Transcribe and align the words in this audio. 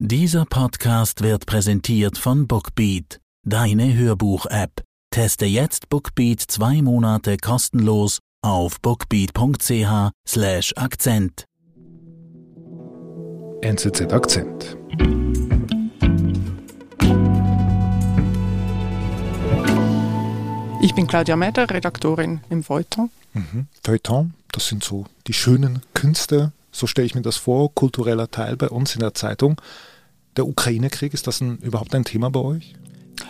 Dieser 0.00 0.44
Podcast 0.44 1.24
wird 1.24 1.46
präsentiert 1.46 2.18
von 2.18 2.46
Bookbeat, 2.46 3.18
deine 3.42 3.96
Hörbuch-App. 3.96 4.84
Teste 5.10 5.44
jetzt 5.44 5.88
Bookbeat 5.88 6.40
zwei 6.40 6.82
Monate 6.82 7.36
kostenlos 7.36 8.20
auf 8.40 8.80
bookbeat.ch/slash 8.80 10.72
Akzent. 10.76 11.46
NZZ 13.60 14.12
Akzent. 14.12 14.76
Ich 20.80 20.94
bin 20.94 21.08
Claudia 21.08 21.34
Meder, 21.34 21.68
Redaktorin 21.68 22.40
im 22.50 22.62
Feuilleton. 22.62 23.10
Mhm. 23.34 23.66
Feuilleton, 23.82 24.34
das 24.52 24.68
sind 24.68 24.84
so 24.84 25.06
die 25.26 25.32
schönen 25.32 25.82
Künste, 25.94 26.52
so 26.70 26.86
stelle 26.86 27.06
ich 27.06 27.16
mir 27.16 27.22
das 27.22 27.36
vor, 27.36 27.74
kultureller 27.74 28.30
Teil 28.30 28.56
bei 28.56 28.68
uns 28.68 28.94
in 28.94 29.00
der 29.00 29.14
Zeitung. 29.14 29.60
Der 30.38 30.46
Ukraine-Krieg, 30.46 31.14
ist 31.14 31.26
das 31.26 31.40
ein, 31.40 31.58
überhaupt 31.58 31.94
ein 31.96 32.04
Thema 32.04 32.30
bei 32.30 32.40
euch? 32.40 32.74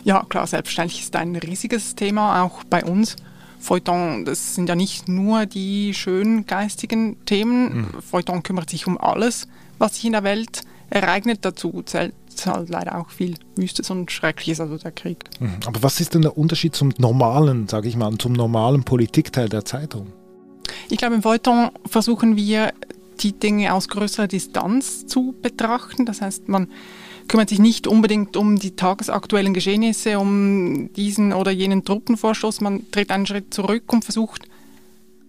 Ja, 0.05 0.25
klar, 0.29 0.47
selbstverständlich 0.47 1.01
ist 1.01 1.17
ein 1.17 1.35
riesiges 1.37 1.95
Thema, 1.95 2.43
auch 2.43 2.65
bei 2.65 2.85
uns. 2.85 3.17
Feuilleton, 3.59 4.27
das 4.27 4.55
sind 4.55 4.69
ja 4.69 4.77
nicht 4.77 5.09
nur 5.09 5.47
die 5.47 5.95
schönen 5.95 6.45
geistigen 6.45 7.17
Themen. 7.25 7.79
Mhm. 7.79 8.03
Feuilleton 8.03 8.43
kümmert 8.43 8.69
sich 8.69 8.87
um 8.87 8.99
alles, 8.99 9.49
was 9.79 9.95
sich 9.95 10.05
in 10.05 10.13
der 10.13 10.23
Welt 10.23 10.61
ereignet. 10.91 11.39
Dazu 11.43 11.83
zählt 11.83 12.15
halt 12.45 12.69
leider 12.69 12.99
auch 12.99 13.09
viel 13.09 13.37
Wüstes 13.57 13.91
und 13.91 14.13
Schreckliches, 14.13 14.61
also 14.61 14.77
der 14.77 14.93
Krieg. 14.93 15.25
Mhm. 15.41 15.57
Aber 15.67 15.83
was 15.83 16.01
ist 16.01 16.15
denn 16.15 16.23
der 16.23 16.37
Unterschied 16.37 16.77
zum 16.77 16.93
normalen, 16.99 17.69
sage 17.69 17.89
ich 17.89 17.97
mal, 17.97 18.17
zum 18.19 18.35
normalen 18.35 18.85
Politikteil 18.85 19.49
der 19.49 19.65
Zeitung? 19.65 20.13
Ich 20.91 20.99
glaube, 20.99 21.15
im 21.15 21.23
Feuilleton 21.23 21.71
versuchen 21.87 22.37
wir 22.37 22.73
die 23.21 23.39
Dinge 23.39 23.75
aus 23.75 23.89
größerer 23.89 24.29
Distanz 24.29 25.07
zu 25.07 25.35
betrachten. 25.43 26.07
Das 26.07 26.21
heißt, 26.21 26.49
man 26.49 26.69
kümmert 27.29 27.51
sich 27.51 27.59
nicht 27.59 27.87
unbedingt 27.87 28.37
um 28.37 28.59
die 28.59 28.75
tagesaktuellen 28.75 29.55
Geschehnisse, 29.55 30.19
um 30.19 30.93
diesen 30.95 31.33
oder 31.33 31.51
jenen 31.51 31.85
Truppenvorstoß. 31.85 32.61
Man 32.63 32.91
tritt 32.91 33.11
einen 33.11 33.27
Schritt 33.27 33.53
zurück 33.53 33.93
und 33.93 34.05
versucht 34.05 34.49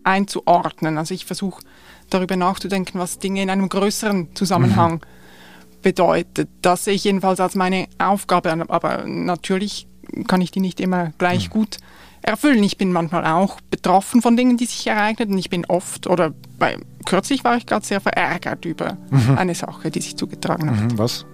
einzuordnen. 0.03 0.97
Also 0.97 1.13
ich 1.13 1.25
versuche 1.25 1.61
darüber 2.09 2.35
nachzudenken, 2.35 2.99
was 2.99 3.19
Dinge 3.19 3.41
in 3.41 3.49
einem 3.49 3.69
größeren 3.69 4.29
Zusammenhang 4.33 4.93
mhm. 4.93 5.81
bedeutet. 5.81 6.49
Das 6.61 6.85
sehe 6.85 6.93
ich 6.93 7.03
jedenfalls 7.03 7.39
als 7.39 7.55
meine 7.55 7.87
Aufgabe. 7.97 8.49
Aber 8.69 9.05
natürlich 9.05 9.88
kann 10.27 10.41
ich 10.41 10.51
die 10.51 10.59
nicht 10.59 10.79
immer 10.79 11.11
gleich 11.17 11.49
mhm. 11.49 11.53
gut 11.53 11.77
erfüllen. 12.21 12.63
Ich 12.63 12.77
bin 12.77 12.91
manchmal 12.91 13.25
auch 13.25 13.61
betroffen 13.71 14.21
von 14.21 14.35
Dingen, 14.35 14.57
die 14.57 14.65
sich 14.65 14.85
ereignen 14.87 15.31
und 15.31 15.37
ich 15.37 15.49
bin 15.49 15.65
oft 15.65 16.07
oder 16.07 16.33
bei, 16.57 16.77
kürzlich 17.05 17.43
war 17.43 17.57
ich 17.57 17.65
gerade 17.65 17.85
sehr 17.85 18.01
verärgert 18.01 18.65
über 18.65 18.97
mhm. 19.09 19.37
eine 19.37 19.55
Sache, 19.55 19.91
die 19.91 20.01
sich 20.01 20.17
zugetragen 20.17 20.69
hat. 20.69 20.91
Mhm, 20.91 20.97
was? 20.97 21.25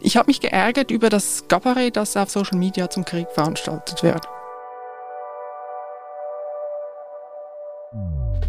Ich 0.00 0.16
habe 0.16 0.26
mich 0.28 0.40
geärgert 0.40 0.90
über 0.90 1.08
das 1.08 1.44
Gabarett, 1.48 1.96
das 1.96 2.16
auf 2.16 2.30
Social 2.30 2.58
Media 2.58 2.90
zum 2.90 3.04
Krieg 3.04 3.28
veranstaltet 3.34 4.02
wird. 4.02 4.26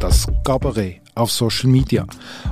Das 0.04 0.28
Gabarett 0.44 1.00
auf 1.16 1.32
Social 1.32 1.70
Media. 1.70 2.06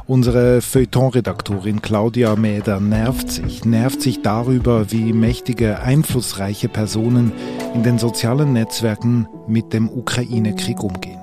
Unsere 0.08 0.62
Feuilleton-Redaktorin 0.62 1.82
Claudia 1.82 2.38
Mäder 2.38 2.80
nervt 2.80 3.30
sich, 3.30 3.66
nervt 3.66 4.02
sich 4.02 4.22
darüber, 4.22 4.90
wie 4.94 5.12
mächtige, 5.12 5.80
einflussreiche 5.80 6.70
Personen 6.70 7.34
in 7.74 7.84
den 7.84 8.00
sozialen 8.00 8.54
Netzwerken 8.54 9.28
mit 9.48 9.74
dem 9.74 9.90
Ukraine-Krieg 9.90 10.82
umgehen. 10.82 11.20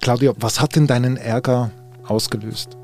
Claudia, 0.00 0.32
was 0.36 0.60
hat 0.60 0.74
denn 0.74 0.88
deinen 0.88 1.16
Ärger 1.16 1.70
ausgelöst? 2.04 2.76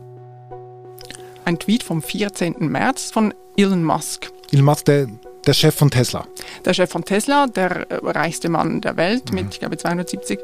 Ein 1.44 1.58
Tweet 1.58 1.82
vom 1.82 2.00
14. 2.00 2.54
März 2.60 3.10
von 3.10 3.34
Elon 3.56 3.82
Musk. 3.82 4.30
Elon 4.52 4.66
Musk, 4.66 4.84
der, 4.84 5.08
der 5.46 5.52
Chef 5.52 5.74
von 5.74 5.90
Tesla. 5.90 6.26
Der 6.64 6.74
Chef 6.74 6.90
von 6.90 7.04
Tesla, 7.04 7.48
der 7.48 7.86
reichste 7.90 8.48
Mann 8.48 8.80
der 8.80 8.96
Welt 8.96 9.30
mhm. 9.30 9.34
mit, 9.34 9.54
ich 9.54 9.58
glaube, 9.58 9.76
270 9.76 10.38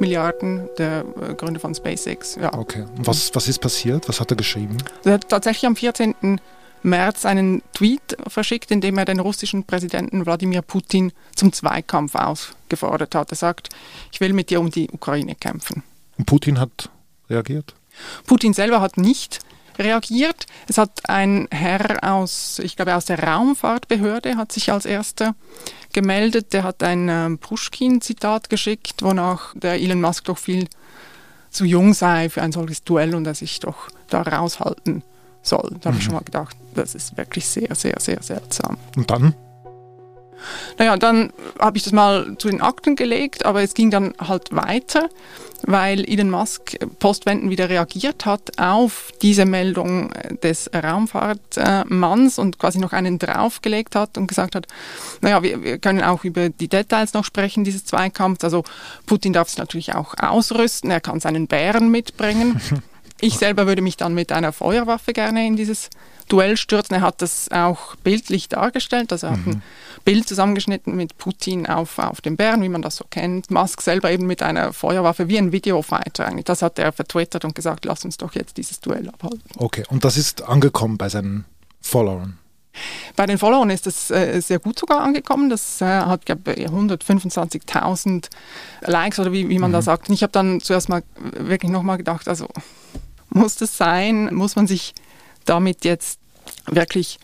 Milliarden, 0.00 0.68
der 0.78 1.04
äh, 1.20 1.34
Gründer 1.34 1.60
von 1.60 1.74
SpaceX. 1.74 2.36
Ja. 2.36 2.52
Okay. 2.54 2.84
Und 2.96 3.06
was, 3.06 3.34
was 3.34 3.48
ist 3.48 3.60
passiert? 3.60 4.08
Was 4.08 4.20
hat 4.20 4.30
er 4.30 4.36
geschrieben? 4.36 4.78
Er 5.04 5.14
hat 5.14 5.28
tatsächlich 5.28 5.66
am 5.66 5.76
14. 5.76 6.40
März 6.82 7.26
einen 7.26 7.62
Tweet 7.74 8.16
verschickt, 8.26 8.70
in 8.70 8.80
dem 8.80 8.96
er 8.96 9.04
den 9.04 9.20
russischen 9.20 9.64
Präsidenten 9.64 10.24
Wladimir 10.24 10.62
Putin 10.62 11.12
zum 11.34 11.52
Zweikampf 11.52 12.14
aufgefordert 12.14 13.14
hat. 13.14 13.30
Er 13.30 13.36
sagt, 13.36 13.68
ich 14.12 14.20
will 14.20 14.32
mit 14.32 14.50
dir 14.50 14.60
um 14.60 14.70
die 14.70 14.88
Ukraine 14.90 15.34
kämpfen. 15.34 15.82
Und 16.16 16.24
Putin 16.24 16.58
hat 16.58 16.90
reagiert? 17.28 17.74
Putin 18.26 18.54
selber 18.54 18.80
hat 18.80 18.96
nicht 18.96 19.40
reagiert. 19.80 20.46
Es 20.68 20.78
hat 20.78 21.08
ein 21.08 21.48
Herr 21.50 21.98
aus, 22.02 22.60
ich 22.62 22.76
glaube 22.76 22.94
aus 22.94 23.06
der 23.06 23.22
Raumfahrtbehörde, 23.22 24.36
hat 24.36 24.52
sich 24.52 24.72
als 24.72 24.84
erster 24.84 25.34
gemeldet. 25.92 26.52
Der 26.52 26.62
hat 26.62 26.82
ein 26.82 27.08
ähm, 27.08 27.38
Pushkin-Zitat 27.38 28.50
geschickt, 28.50 29.02
wonach 29.02 29.54
der 29.54 29.74
Elon 29.74 30.00
Musk 30.00 30.24
doch 30.24 30.38
viel 30.38 30.68
zu 31.50 31.64
jung 31.64 31.94
sei 31.94 32.28
für 32.28 32.42
ein 32.42 32.52
solches 32.52 32.84
Duell 32.84 33.14
und 33.14 33.26
er 33.26 33.34
sich 33.34 33.58
doch 33.60 33.88
da 34.08 34.22
raushalten 34.22 35.02
soll. 35.42 35.76
Da 35.80 35.88
habe 35.88 35.96
ich 35.96 36.04
mhm. 36.04 36.06
schon 36.06 36.14
mal 36.14 36.24
gedacht, 36.24 36.56
das 36.74 36.94
ist 36.94 37.16
wirklich 37.16 37.46
sehr, 37.46 37.74
sehr, 37.74 37.96
sehr 38.00 38.22
seltsam. 38.22 38.76
Und 38.96 39.10
dann? 39.10 39.34
Naja, 40.78 40.96
dann 40.96 41.32
habe 41.58 41.76
ich 41.76 41.84
das 41.84 41.92
mal 41.92 42.36
zu 42.38 42.48
den 42.48 42.60
Akten 42.60 42.96
gelegt, 42.96 43.44
aber 43.44 43.62
es 43.62 43.74
ging 43.74 43.90
dann 43.90 44.14
halt 44.18 44.54
weiter, 44.54 45.08
weil 45.62 46.08
Elon 46.08 46.30
Musk 46.30 46.76
postwendend 46.98 47.50
wieder 47.50 47.68
reagiert 47.68 48.26
hat 48.26 48.58
auf 48.58 49.12
diese 49.22 49.44
Meldung 49.44 50.12
des 50.42 50.70
Raumfahrtmanns 50.74 52.38
und 52.38 52.58
quasi 52.58 52.78
noch 52.78 52.92
einen 52.92 53.18
draufgelegt 53.18 53.94
hat 53.94 54.16
und 54.16 54.26
gesagt 54.26 54.54
hat, 54.54 54.66
naja, 55.20 55.42
wir, 55.42 55.62
wir 55.62 55.78
können 55.78 56.02
auch 56.02 56.24
über 56.24 56.48
die 56.48 56.68
Details 56.68 57.12
noch 57.12 57.24
sprechen 57.24 57.64
dieses 57.64 57.84
Zweikampfs. 57.84 58.44
Also 58.44 58.64
Putin 59.06 59.32
darf 59.32 59.48
sich 59.48 59.58
natürlich 59.58 59.94
auch 59.94 60.14
ausrüsten, 60.18 60.90
er 60.90 61.00
kann 61.00 61.20
seinen 61.20 61.46
Bären 61.46 61.90
mitbringen. 61.90 62.60
Ich 63.22 63.36
selber 63.36 63.66
würde 63.66 63.82
mich 63.82 63.98
dann 63.98 64.14
mit 64.14 64.32
einer 64.32 64.50
Feuerwaffe 64.50 65.12
gerne 65.12 65.46
in 65.46 65.54
dieses 65.54 65.90
Duell 66.30 66.56
stürzen. 66.56 66.94
Er 66.94 67.00
hat 67.02 67.20
das 67.22 67.50
auch 67.50 67.96
bildlich 67.96 68.48
dargestellt. 68.48 69.12
Also 69.12 69.26
er 69.26 69.32
hat 69.32 69.46
ein 69.46 69.50
mhm. 69.50 69.62
Bild 70.04 70.28
zusammengeschnitten 70.28 70.96
mit 70.96 71.18
Putin 71.18 71.66
auf, 71.66 71.98
auf 71.98 72.20
dem 72.20 72.36
Bären, 72.36 72.62
wie 72.62 72.68
man 72.68 72.82
das 72.82 72.96
so 72.96 73.04
kennt. 73.10 73.50
Musk 73.50 73.82
selber 73.82 74.10
eben 74.10 74.26
mit 74.26 74.42
einer 74.42 74.72
Feuerwaffe, 74.72 75.28
wie 75.28 75.38
ein 75.38 75.52
Videofighter 75.52 76.26
eigentlich. 76.26 76.46
Das 76.46 76.62
hat 76.62 76.78
er 76.78 76.92
vertwittert 76.92 77.44
und 77.44 77.54
gesagt, 77.54 77.84
lass 77.84 78.04
uns 78.04 78.16
doch 78.16 78.34
jetzt 78.34 78.56
dieses 78.56 78.80
Duell 78.80 79.08
abhalten. 79.08 79.42
Okay, 79.56 79.84
und 79.90 80.04
das 80.04 80.16
ist 80.16 80.42
angekommen 80.42 80.96
bei 80.96 81.08
seinen 81.08 81.44
Followern? 81.80 82.38
Bei 83.16 83.26
den 83.26 83.38
Followern 83.38 83.70
ist 83.70 83.86
das 83.86 84.10
äh, 84.10 84.40
sehr 84.40 84.60
gut 84.60 84.78
sogar 84.78 85.00
angekommen. 85.00 85.50
Das 85.50 85.80
äh, 85.80 85.86
hat, 85.86 86.24
glaube 86.24 86.52
ich, 86.52 86.68
125.000 86.68 88.28
Likes 88.82 89.18
oder 89.18 89.32
wie, 89.32 89.48
wie 89.48 89.58
man 89.58 89.70
mhm. 89.70 89.74
da 89.74 89.82
sagt. 89.82 90.08
Und 90.08 90.14
ich 90.14 90.22
habe 90.22 90.32
dann 90.32 90.60
zuerst 90.60 90.88
mal 90.88 91.02
wirklich 91.16 91.70
nochmal 91.70 91.98
gedacht, 91.98 92.28
also 92.28 92.46
muss 93.28 93.56
das 93.56 93.76
sein? 93.76 94.32
Muss 94.34 94.56
man 94.56 94.66
sich 94.66 94.94
damit 95.44 95.84
jetzt 95.84 96.19
wirklich 96.66 97.18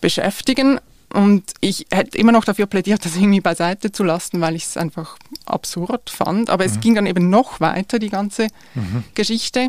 beschäftigen? 0.00 0.80
Und 1.14 1.44
ich 1.60 1.86
hätte 1.92 2.18
immer 2.18 2.32
noch 2.32 2.44
dafür 2.44 2.66
plädiert, 2.66 3.04
das 3.04 3.14
irgendwie 3.14 3.40
beiseite 3.40 3.92
zu 3.92 4.02
lassen, 4.02 4.40
weil 4.40 4.56
ich 4.56 4.64
es 4.64 4.76
einfach 4.76 5.16
absurd 5.46 6.10
fand. 6.10 6.50
Aber 6.50 6.64
mhm. 6.64 6.70
es 6.70 6.80
ging 6.80 6.96
dann 6.96 7.06
eben 7.06 7.30
noch 7.30 7.60
weiter, 7.60 8.00
die 8.00 8.08
ganze 8.08 8.48
mhm. 8.74 9.04
Geschichte. 9.14 9.68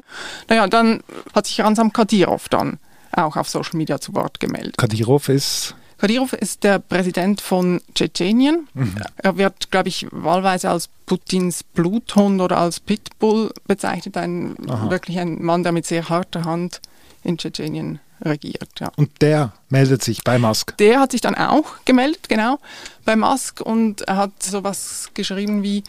Naja, 0.49 0.66
dann 0.66 1.01
hat 1.35 1.45
sich 1.45 1.61
Ransam 1.61 1.93
Kadyrov 1.93 2.49
dann 2.49 2.79
auch 3.11 3.38
auf 3.38 3.47
Social 3.47 3.77
Media 3.77 4.01
zu 4.01 4.16
Wort 4.16 4.39
gemeldet. 4.39 4.77
Kadyrov 4.77 5.29
ist 5.29 5.75
Kadyrov 5.97 6.33
ist 6.33 6.63
der 6.63 6.79
Präsident 6.79 7.41
von 7.41 7.79
Tschetschenien. 7.93 8.67
Mhm. 8.73 8.95
Er 9.17 9.37
wird, 9.37 9.72
glaube 9.72 9.87
ich, 9.87 10.07
wahlweise 10.11 10.69
als 10.69 10.89
Putins 11.05 11.63
Bluthund 11.63 12.41
oder 12.41 12.57
als 12.57 12.79
Pitbull 12.79 13.51
bezeichnet. 13.67 14.17
Ein, 14.17 14.55
wirklich 14.89 15.19
ein 15.19 15.41
Mann, 15.43 15.63
der 15.63 15.72
mit 15.72 15.85
sehr 15.85 16.09
harter 16.09 16.43
Hand 16.43 16.81
in 17.23 17.37
Tschetschenien 17.37 17.99
regiert. 18.22 18.70
Ja. 18.80 18.92
Und 18.96 19.22
der 19.22 19.53
meldet 19.70 20.03
sich 20.03 20.23
bei 20.23 20.38
Musk? 20.40 20.78
Der 20.78 21.00
hat 21.00 21.12
sich 21.12 21.22
dann 21.22 21.35
auch 21.35 21.66
gemeldet, 21.85 22.29
genau, 22.29 22.59
bei 23.03 23.16
Musk 23.16 23.62
und 23.62 24.02
er 24.02 24.17
hat 24.17 24.44
sowas 24.44 25.09
geschrieben 25.14 25.64
wie, 25.64 25.84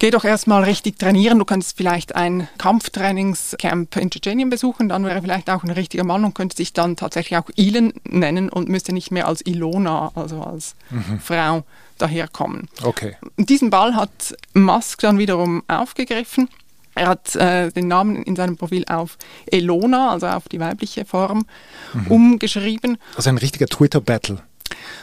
Geh 0.00 0.10
doch 0.10 0.24
erstmal 0.24 0.64
richtig 0.64 0.98
trainieren. 0.98 1.38
Du 1.38 1.44
könntest 1.44 1.76
vielleicht 1.76 2.16
ein 2.16 2.48
Kampftrainingscamp 2.58 3.96
in 3.96 4.10
Tschetschenien 4.10 4.50
besuchen. 4.50 4.88
Dann 4.88 5.04
wäre 5.04 5.22
vielleicht 5.22 5.48
auch 5.48 5.62
ein 5.62 5.70
richtiger 5.70 6.04
Mann 6.04 6.24
und 6.24 6.34
könnte 6.34 6.56
sich 6.56 6.72
dann 6.72 6.96
tatsächlich 6.96 7.38
auch 7.38 7.48
Ilen 7.54 7.92
nennen 8.04 8.48
und 8.48 8.68
müsste 8.68 8.92
nicht 8.92 9.12
mehr 9.12 9.28
als 9.28 9.40
Ilona, 9.46 10.10
also 10.14 10.42
als 10.42 10.74
mhm. 10.90 11.20
Frau, 11.20 11.64
daherkommen. 11.98 12.68
Okay. 12.82 13.16
Diesen 13.36 13.70
Ball 13.70 13.94
hat 13.94 14.36
Musk 14.52 15.00
dann 15.00 15.18
wiederum 15.18 15.62
aufgegriffen. 15.68 16.48
Er 16.94 17.08
hat 17.08 17.34
äh, 17.36 17.70
den 17.70 17.88
Namen 17.88 18.22
in 18.22 18.36
seinem 18.36 18.56
Profil 18.56 18.84
auf 18.88 19.18
Elona, 19.46 20.12
also 20.12 20.26
auf 20.26 20.48
die 20.48 20.60
weibliche 20.60 21.04
Form, 21.04 21.46
mhm. 21.92 22.06
umgeschrieben. 22.08 22.98
Also 23.16 23.30
ein 23.30 23.38
richtiger 23.38 23.66
Twitter-Battle. 23.66 24.38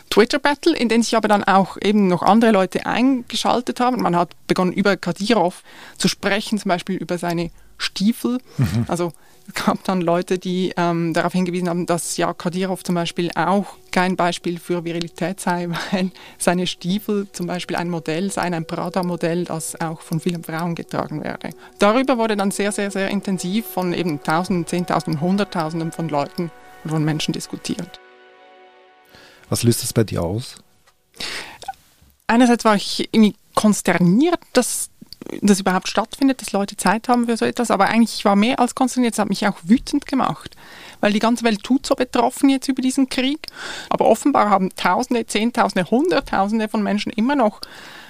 Twitter-Battle, 0.09 0.75
in 0.75 0.89
den 0.89 1.03
sich 1.03 1.15
aber 1.15 1.27
dann 1.27 1.43
auch 1.43 1.77
eben 1.81 2.07
noch 2.07 2.21
andere 2.21 2.51
Leute 2.51 2.85
eingeschaltet 2.85 3.79
haben. 3.79 4.01
Man 4.01 4.15
hat 4.15 4.31
begonnen, 4.47 4.73
über 4.73 4.97
Kadyrov 4.97 5.63
zu 5.97 6.07
sprechen, 6.07 6.59
zum 6.59 6.69
Beispiel 6.69 6.97
über 6.97 7.17
seine 7.17 7.51
Stiefel. 7.77 8.39
Mhm. 8.57 8.85
Also 8.87 9.13
gab 9.53 9.83
dann 9.83 10.01
Leute, 10.01 10.39
die 10.39 10.73
ähm, 10.77 11.13
darauf 11.13 11.33
hingewiesen 11.33 11.69
haben, 11.69 11.85
dass 11.85 12.17
ja 12.17 12.33
Kadyrov 12.33 12.83
zum 12.83 12.95
Beispiel 12.95 13.31
auch 13.35 13.77
kein 13.91 14.15
Beispiel 14.15 14.59
für 14.59 14.85
Virilität 14.85 15.39
sei, 15.39 15.69
weil 15.91 16.11
seine 16.37 16.67
Stiefel 16.67 17.27
zum 17.31 17.47
Beispiel 17.47 17.75
ein 17.75 17.89
Modell 17.89 18.31
seien, 18.31 18.53
ein 18.53 18.65
Prada-Modell, 18.65 19.45
das 19.45 19.79
auch 19.79 20.01
von 20.01 20.19
vielen 20.19 20.43
Frauen 20.43 20.75
getragen 20.75 21.23
werde. 21.23 21.49
Darüber 21.79 22.17
wurde 22.17 22.37
dann 22.37 22.51
sehr, 22.51 22.71
sehr, 22.71 22.91
sehr 22.91 23.09
intensiv 23.09 23.65
von 23.65 23.93
eben 23.93 24.21
Tausenden, 24.23 24.67
Zehntausenden, 24.67 25.21
Hunderttausenden 25.21 25.91
von 25.91 26.09
Leuten 26.09 26.51
und 26.83 26.91
von 26.91 27.03
Menschen 27.03 27.33
diskutiert. 27.33 27.99
Was 29.49 29.63
löst 29.63 29.83
das 29.83 29.91
bei 29.91 30.03
dir 30.03 30.23
aus? 30.23 30.55
Einerseits 32.27 32.63
war 32.63 32.75
ich 32.75 33.09
irgendwie 33.11 33.35
konsterniert, 33.55 34.39
dass 34.53 34.90
das 35.41 35.59
überhaupt 35.59 35.87
stattfindet, 35.87 36.41
dass 36.41 36.51
Leute 36.51 36.77
Zeit 36.77 37.07
haben 37.07 37.25
für 37.25 37.37
so 37.37 37.45
etwas. 37.45 37.71
Aber 37.71 37.85
eigentlich 37.85 38.19
ich 38.19 38.25
war 38.25 38.35
mehr 38.35 38.59
als 38.59 38.75
konsterniert. 38.75 39.13
Es 39.13 39.19
hat 39.19 39.29
mich 39.29 39.47
auch 39.47 39.57
wütend 39.63 40.05
gemacht, 40.05 40.55
weil 40.99 41.13
die 41.13 41.19
ganze 41.19 41.43
Welt 41.43 41.63
tut 41.63 41.85
so 41.85 41.95
betroffen 41.95 42.49
jetzt 42.49 42.67
über 42.67 42.81
diesen 42.81 43.09
Krieg. 43.09 43.47
Aber 43.89 44.05
offenbar 44.05 44.49
haben 44.49 44.69
Tausende, 44.75 45.25
Zehntausende, 45.25 45.89
Hunderttausende 45.89 46.67
von 46.67 46.83
Menschen 46.83 47.11
immer 47.11 47.35
noch 47.35 47.61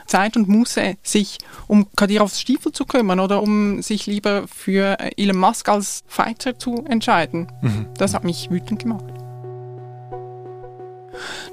Zeit 0.07 0.35
und 0.35 0.49
Muße, 0.49 0.97
sich 1.03 1.37
um 1.67 1.87
Kadirovs 1.95 2.41
Stiefel 2.41 2.71
zu 2.71 2.85
kümmern 2.85 3.19
oder 3.19 3.41
um 3.41 3.81
sich 3.81 4.07
lieber 4.07 4.45
für 4.47 4.97
Elon 5.17 5.37
Musk 5.37 5.69
als 5.69 6.03
Fighter 6.07 6.59
zu 6.59 6.83
entscheiden. 6.87 7.51
Mhm. 7.61 7.87
Das 7.97 8.13
hat 8.13 8.23
mich 8.23 8.49
wütend 8.51 8.81
gemacht. 8.81 9.20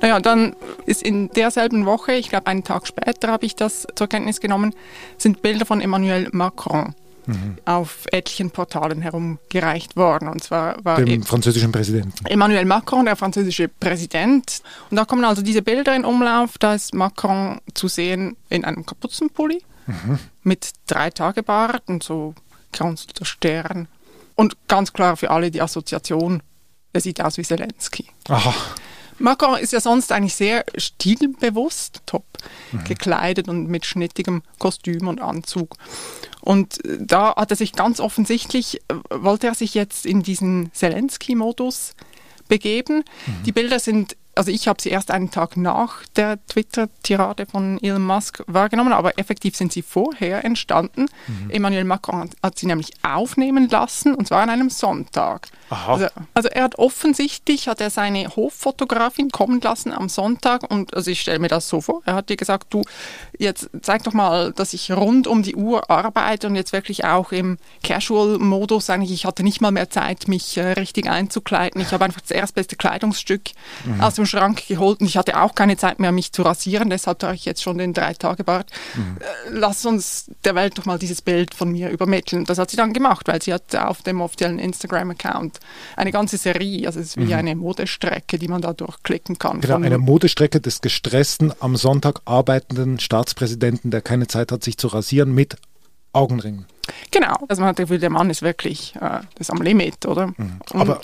Naja, 0.00 0.20
dann 0.20 0.54
ist 0.86 1.02
in 1.02 1.28
derselben 1.30 1.86
Woche, 1.86 2.12
ich 2.12 2.28
glaube 2.28 2.46
einen 2.46 2.64
Tag 2.64 2.86
später 2.86 3.28
habe 3.28 3.46
ich 3.46 3.56
das 3.56 3.86
zur 3.94 4.06
Kenntnis 4.06 4.40
genommen, 4.40 4.74
sind 5.16 5.42
Bilder 5.42 5.66
von 5.66 5.80
Emmanuel 5.80 6.28
Macron 6.32 6.94
mhm. 7.28 7.56
auf 7.64 8.06
etlichen 8.10 8.50
Portalen 8.50 9.02
herumgereicht 9.02 9.96
worden. 9.96 10.28
Und 10.28 10.42
zwar 10.42 10.76
war 10.84 11.02
dem 11.02 11.22
französischen 11.22 11.70
Präsidenten. 11.70 12.26
Emmanuel 12.26 12.64
Macron, 12.64 13.04
der 13.04 13.16
französische 13.16 13.68
Präsident. 13.68 14.62
Und 14.90 14.96
da 14.96 15.04
kommen 15.04 15.24
also 15.24 15.42
diese 15.42 15.62
Bilder 15.62 15.94
in 15.94 16.04
Umlauf. 16.04 16.58
Da 16.58 16.74
ist 16.74 16.94
Macron 16.94 17.60
zu 17.74 17.88
sehen 17.88 18.36
in 18.48 18.64
einem 18.64 18.84
Kapuzenpulli 18.84 19.62
mhm. 19.86 20.18
mit 20.42 20.70
drei 20.86 21.10
Tage 21.10 21.42
Bart 21.42 21.82
und 21.86 22.02
so 22.02 22.34
kranzter 22.72 23.24
Stern. 23.24 23.88
Und 24.34 24.56
ganz 24.68 24.92
klar 24.92 25.16
für 25.16 25.30
alle 25.30 25.50
die 25.50 25.60
Assoziation, 25.60 26.42
er 26.92 27.00
sieht 27.00 27.20
aus 27.20 27.38
wie 27.38 27.42
Zelensky. 27.42 28.06
Aha. 28.28 28.54
Macron 29.18 29.58
ist 29.58 29.72
ja 29.72 29.80
sonst 29.80 30.12
eigentlich 30.12 30.34
sehr 30.34 30.64
stilbewusst, 30.76 32.02
top 32.06 32.24
mhm. 32.72 32.84
gekleidet 32.84 33.48
und 33.48 33.68
mit 33.68 33.84
schnittigem 33.86 34.42
Kostüm 34.58 35.08
und 35.08 35.20
Anzug. 35.20 35.76
Und 36.40 36.84
äh, 36.84 36.98
da 37.00 37.34
hat 37.36 37.50
er 37.50 37.56
sich 37.56 37.72
ganz 37.72 38.00
offensichtlich, 38.00 38.80
äh, 38.88 38.94
wollte 39.10 39.48
er 39.48 39.54
sich 39.54 39.74
jetzt 39.74 40.06
in 40.06 40.22
diesen 40.22 40.72
Zelensky-Modus 40.72 41.94
begeben. 42.48 43.04
Mhm. 43.26 43.42
Die 43.44 43.52
Bilder 43.52 43.78
sind 43.78 44.16
also 44.38 44.52
ich 44.52 44.68
habe 44.68 44.80
sie 44.80 44.90
erst 44.90 45.10
einen 45.10 45.30
Tag 45.32 45.56
nach 45.56 46.06
der 46.14 46.38
Twitter-Tirade 46.46 47.46
von 47.46 47.82
Elon 47.82 48.02
Musk 48.02 48.44
wahrgenommen, 48.46 48.92
aber 48.92 49.18
effektiv 49.18 49.56
sind 49.56 49.72
sie 49.72 49.82
vorher 49.82 50.44
entstanden. 50.44 51.06
Mhm. 51.26 51.50
Emmanuel 51.50 51.84
Macron 51.84 52.30
hat 52.40 52.56
sie 52.56 52.66
nämlich 52.66 52.92
aufnehmen 53.02 53.68
lassen 53.68 54.14
und 54.14 54.28
zwar 54.28 54.42
an 54.42 54.50
einem 54.50 54.70
Sonntag. 54.70 55.48
Also, 55.70 56.06
also, 56.32 56.48
er 56.48 56.62
hat 56.62 56.78
offensichtlich 56.78 57.68
hat 57.68 57.80
er 57.80 57.90
seine 57.90 58.28
Hoffotografin 58.36 59.30
kommen 59.30 59.60
lassen 59.60 59.92
am 59.92 60.08
Sonntag 60.08 60.70
und 60.70 60.94
also 60.94 61.10
ich 61.10 61.20
stelle 61.20 61.40
mir 61.40 61.48
das 61.48 61.68
so 61.68 61.80
vor. 61.80 62.00
Er 62.06 62.14
hat 62.14 62.30
ihr 62.30 62.36
gesagt, 62.36 62.72
du 62.72 62.84
jetzt 63.38 63.68
zeig 63.82 64.04
doch 64.04 64.14
mal, 64.14 64.52
dass 64.52 64.72
ich 64.72 64.90
rund 64.92 65.26
um 65.26 65.42
die 65.42 65.56
Uhr 65.56 65.90
arbeite 65.90 66.46
und 66.46 66.56
jetzt 66.56 66.72
wirklich 66.72 67.04
auch 67.04 67.32
im 67.32 67.58
Casual-Modus 67.82 68.88
eigentlich. 68.88 69.12
Ich 69.12 69.26
hatte 69.26 69.42
nicht 69.42 69.60
mal 69.60 69.72
mehr 69.72 69.90
Zeit, 69.90 70.28
mich 70.28 70.56
äh, 70.56 70.72
richtig 70.72 71.10
einzukleiden. 71.10 71.82
Ich 71.82 71.92
habe 71.92 72.04
einfach 72.04 72.20
das 72.20 72.30
erstbeste 72.30 72.76
Kleidungsstück 72.76 73.50
mhm. 73.84 74.00
aus 74.00 74.14
dem 74.14 74.24
Schrank 74.28 74.66
geholt 74.66 75.00
und 75.00 75.06
ich 75.06 75.16
hatte 75.16 75.40
auch 75.40 75.54
keine 75.54 75.76
Zeit 75.76 75.98
mehr, 75.98 76.12
mich 76.12 76.32
zu 76.32 76.42
rasieren. 76.42 76.90
Deshalb 76.90 77.18
trage 77.18 77.34
ich 77.34 77.44
jetzt 77.44 77.62
schon 77.62 77.78
den 77.78 77.92
Drei-Tage-Bart. 77.92 78.70
Mhm. 78.94 79.16
Äh, 79.18 79.58
lass 79.58 79.84
uns 79.86 80.30
der 80.44 80.54
Welt 80.54 80.78
doch 80.78 80.84
mal 80.84 80.98
dieses 80.98 81.22
Bild 81.22 81.54
von 81.54 81.70
mir 81.70 81.90
übermitteln. 81.90 82.44
Das 82.44 82.58
hat 82.58 82.70
sie 82.70 82.76
dann 82.76 82.92
gemacht, 82.92 83.26
weil 83.26 83.42
sie 83.42 83.52
hat 83.52 83.74
auf 83.74 84.02
dem 84.02 84.20
offiziellen 84.20 84.58
Instagram-Account 84.58 85.60
eine 85.96 86.12
ganze 86.12 86.36
Serie. 86.36 86.86
Also 86.86 87.00
es 87.00 87.08
ist 87.08 87.16
wie 87.16 87.24
mhm. 87.24 87.32
eine 87.32 87.56
Modestrecke, 87.56 88.38
die 88.38 88.48
man 88.48 88.60
da 88.60 88.72
durchklicken 88.72 89.38
kann. 89.38 89.60
Genau, 89.60 89.76
eine 89.76 89.98
Modestrecke 89.98 90.60
des 90.60 90.80
gestressten, 90.80 91.52
am 91.60 91.76
Sonntag 91.76 92.20
arbeitenden 92.24 93.00
Staatspräsidenten, 93.00 93.90
der 93.90 94.02
keine 94.02 94.26
Zeit 94.26 94.52
hat, 94.52 94.62
sich 94.62 94.78
zu 94.78 94.88
rasieren, 94.88 95.34
mit 95.34 95.56
Augenringen. 96.12 96.66
Genau, 97.10 97.34
also 97.48 97.60
man 97.60 97.70
hat 97.70 97.78
das 97.78 97.84
Gefühl, 97.84 97.98
der 97.98 98.10
Mann 98.10 98.30
ist 98.30 98.42
wirklich 98.42 98.94
äh, 99.00 99.20
das 99.36 99.50
am 99.50 99.62
Limit, 99.62 100.06
oder? 100.06 100.28
Mhm. 100.28 100.60
Aber 100.72 101.00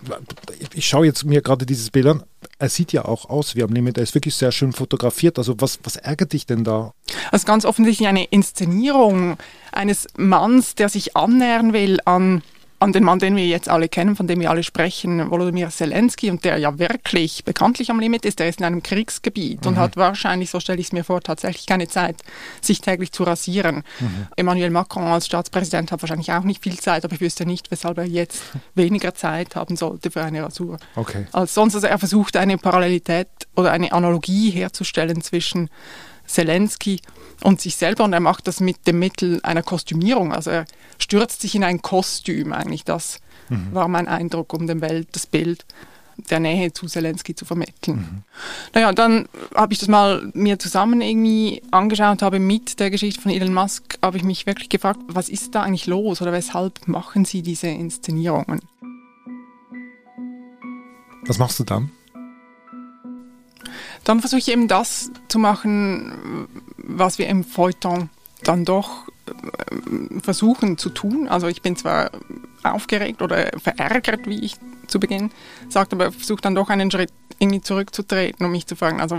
ich 0.75 0.87
schaue 0.87 1.07
jetzt 1.07 1.25
mir 1.25 1.43
gerade 1.43 1.67
dieses 1.67 1.91
Bild 1.91 2.07
an. 2.07 2.23
Er 2.59 2.69
sieht 2.69 2.93
ja 2.93 3.05
auch 3.05 3.29
aus 3.29 3.57
wie 3.57 3.63
am 3.63 3.73
Limit. 3.73 3.97
Er 3.97 4.03
ist 4.03 4.15
wirklich 4.15 4.35
sehr 4.35 4.53
schön 4.53 4.73
fotografiert. 4.73 5.39
Also 5.39 5.55
was, 5.59 5.79
was 5.83 5.97
ärgert 5.97 6.33
dich 6.33 6.47
denn 6.47 6.65
da? 6.65 6.93
Also 7.31 7.47
ganz 7.47 7.65
offensichtlich 7.65 8.09
eine 8.09 8.25
Inszenierung 8.25 9.37
eines 9.73 10.07
Manns, 10.17 10.75
der 10.75 10.89
sich 10.89 11.17
annähern 11.17 11.73
will 11.73 11.99
an 12.05 12.43
an 12.81 12.93
den 12.93 13.05
Mann, 13.05 13.19
den 13.19 13.37
wir 13.37 13.47
jetzt 13.47 13.69
alle 13.69 13.89
kennen, 13.89 14.17
von 14.17 14.27
dem 14.27 14.41
wir 14.41 14.51
alle 14.51 14.63
sprechen, 14.63 15.31
Volodymyr 15.31 15.71
Zelensky, 15.71 16.31
und 16.31 16.45
der 16.45 16.59
ja 16.59 16.79
wirklich 16.79 17.45
bekanntlich 17.45 17.91
am 17.91 18.01
Limit 18.01 18.25
ist, 18.25 18.39
der 18.39 18.49
ist 18.49 18.59
in 18.59 18.67
einem 18.67 18.83
Kriegsgebiet 18.83 19.63
mhm. 19.63 19.69
und 19.69 19.77
hat 19.79 19.97
wahrscheinlich, 19.97 20.51
so 20.51 20.61
stelle 20.61 20.81
ich 20.81 20.89
es 20.89 20.93
mir 20.93 21.05
vor, 21.05 21.21
tatsächlich 21.21 21.67
keine 21.67 21.89
Zeit, 21.89 22.23
sich 22.61 22.81
täglich 22.81 23.13
zu 23.13 23.23
rasieren. 23.23 23.85
Mhm. 24.01 24.27
Emmanuel 24.37 24.71
Macron 24.71 25.05
als 25.05 25.27
Staatspräsident 25.27 25.93
hat 25.93 26.03
wahrscheinlich 26.03 26.33
auch 26.33 26.45
nicht 26.45 26.63
viel 26.63 26.79
Zeit, 26.79 27.05
aber 27.05 27.15
ich 27.15 27.21
wüsste 27.21 27.47
nicht, 27.47 27.71
weshalb 27.71 27.99
er 27.99 28.05
jetzt 28.05 28.43
weniger 28.75 29.15
Zeit 29.15 29.57
haben 29.57 29.77
sollte 29.77 30.11
für 30.11 30.23
eine 30.23 30.43
Rasur 30.43 30.79
okay. 30.97 31.27
als 31.33 31.55
sonst. 31.55 31.75
Also 31.75 31.87
er 31.87 31.99
versucht 31.99 32.37
eine 32.37 32.59
Parallelität 32.59 33.29
oder 33.57 33.73
eine 33.73 33.93
Analogie 33.93 34.51
herzustellen 34.51 35.23
zwischen 35.23 35.71
Zelensky 36.27 37.01
und 37.43 37.61
sich 37.61 37.77
selber 37.77 38.05
und 38.05 38.13
er 38.13 38.21
macht 38.21 38.47
das 38.47 38.61
mit 38.61 38.87
dem 38.87 38.99
Mittel 38.99 39.41
einer 39.43 39.63
Kostümierung. 39.63 40.33
Also 40.33 40.51
er 40.51 40.67
stürzt 40.99 41.41
sich 41.41 41.55
in 41.55 41.65
ein 41.65 41.83
Kostüm 41.83 42.53
eigentlich. 42.53 42.85
Das 42.85 43.21
mhm. 43.49 43.69
war 43.73 43.89
mein 43.89 44.09
Eindruck, 44.09 44.53
um 44.53 44.67
dem 44.67 44.81
Welt 44.81 45.09
das 45.13 45.27
Bild 45.27 45.65
der 46.31 46.41
Nähe 46.41 46.73
zu 46.73 46.87
Zelensky 46.87 47.35
zu 47.35 47.45
vermitteln. 47.45 47.97
Mhm. 47.97 48.23
Naja, 48.73 48.93
dann 48.93 49.29
habe 49.55 49.73
ich 49.73 49.81
das 49.81 49.89
mal 49.89 50.31
mir 50.33 50.59
zusammen 50.59 51.01
irgendwie 51.01 51.63
angeschaut, 51.71 52.23
habe 52.23 52.39
mit 52.39 52.79
der 52.79 52.91
Geschichte 52.91 53.21
von 53.21 53.33
Elon 53.33 53.53
Musk, 53.53 53.99
habe 54.03 54.17
ich 54.17 54.23
mich 54.23 54.47
wirklich 54.47 54.69
gefragt, 54.69 55.01
was 55.09 55.29
ist 55.29 55.55
da 55.55 55.63
eigentlich 55.63 55.87
los 55.87 56.23
oder 56.23 56.33
weshalb 56.33 56.87
machen 56.87 57.25
sie 57.25 57.43
diese 57.43 57.67
Inszenierungen? 57.67 58.61
Was 61.27 61.39
machst 61.39 61.59
du 61.59 61.65
dann? 61.65 61.91
Dann 64.05 64.21
versuche 64.21 64.39
ich 64.39 64.49
eben 64.49 64.69
das 64.69 65.11
zu 65.29 65.39
machen, 65.39 66.49
was 66.77 67.19
wir 67.19 67.27
im 67.29 67.45
Feuilleton 67.45 68.11
dann 68.43 68.65
doch 68.65 69.09
äh, 69.27 70.21
versuchen 70.21 70.79
zu 70.79 70.91
tun. 70.91 71.29
Also 71.29 71.49
ich 71.49 71.63
bin 71.63 71.77
zwar 71.77 72.11
aufgeregt 72.63 73.23
oder 73.23 73.51
verärgert, 73.59 74.27
wie 74.27 74.45
ich 74.45 74.57
zu 74.87 75.01
Beginn 75.01 75.31
sagte, 75.69 75.97
aber 75.97 76.13
versuche 76.13 76.43
dann 76.43 76.55
doch 76.55 76.69
einen 76.69 76.91
Schritt 76.91 77.11
irgendwie 77.39 77.63
zurückzutreten, 77.63 78.45
um 78.45 78.53
mich 78.53 78.67
zu 78.67 78.77
fragen, 78.77 79.01
also 79.01 79.19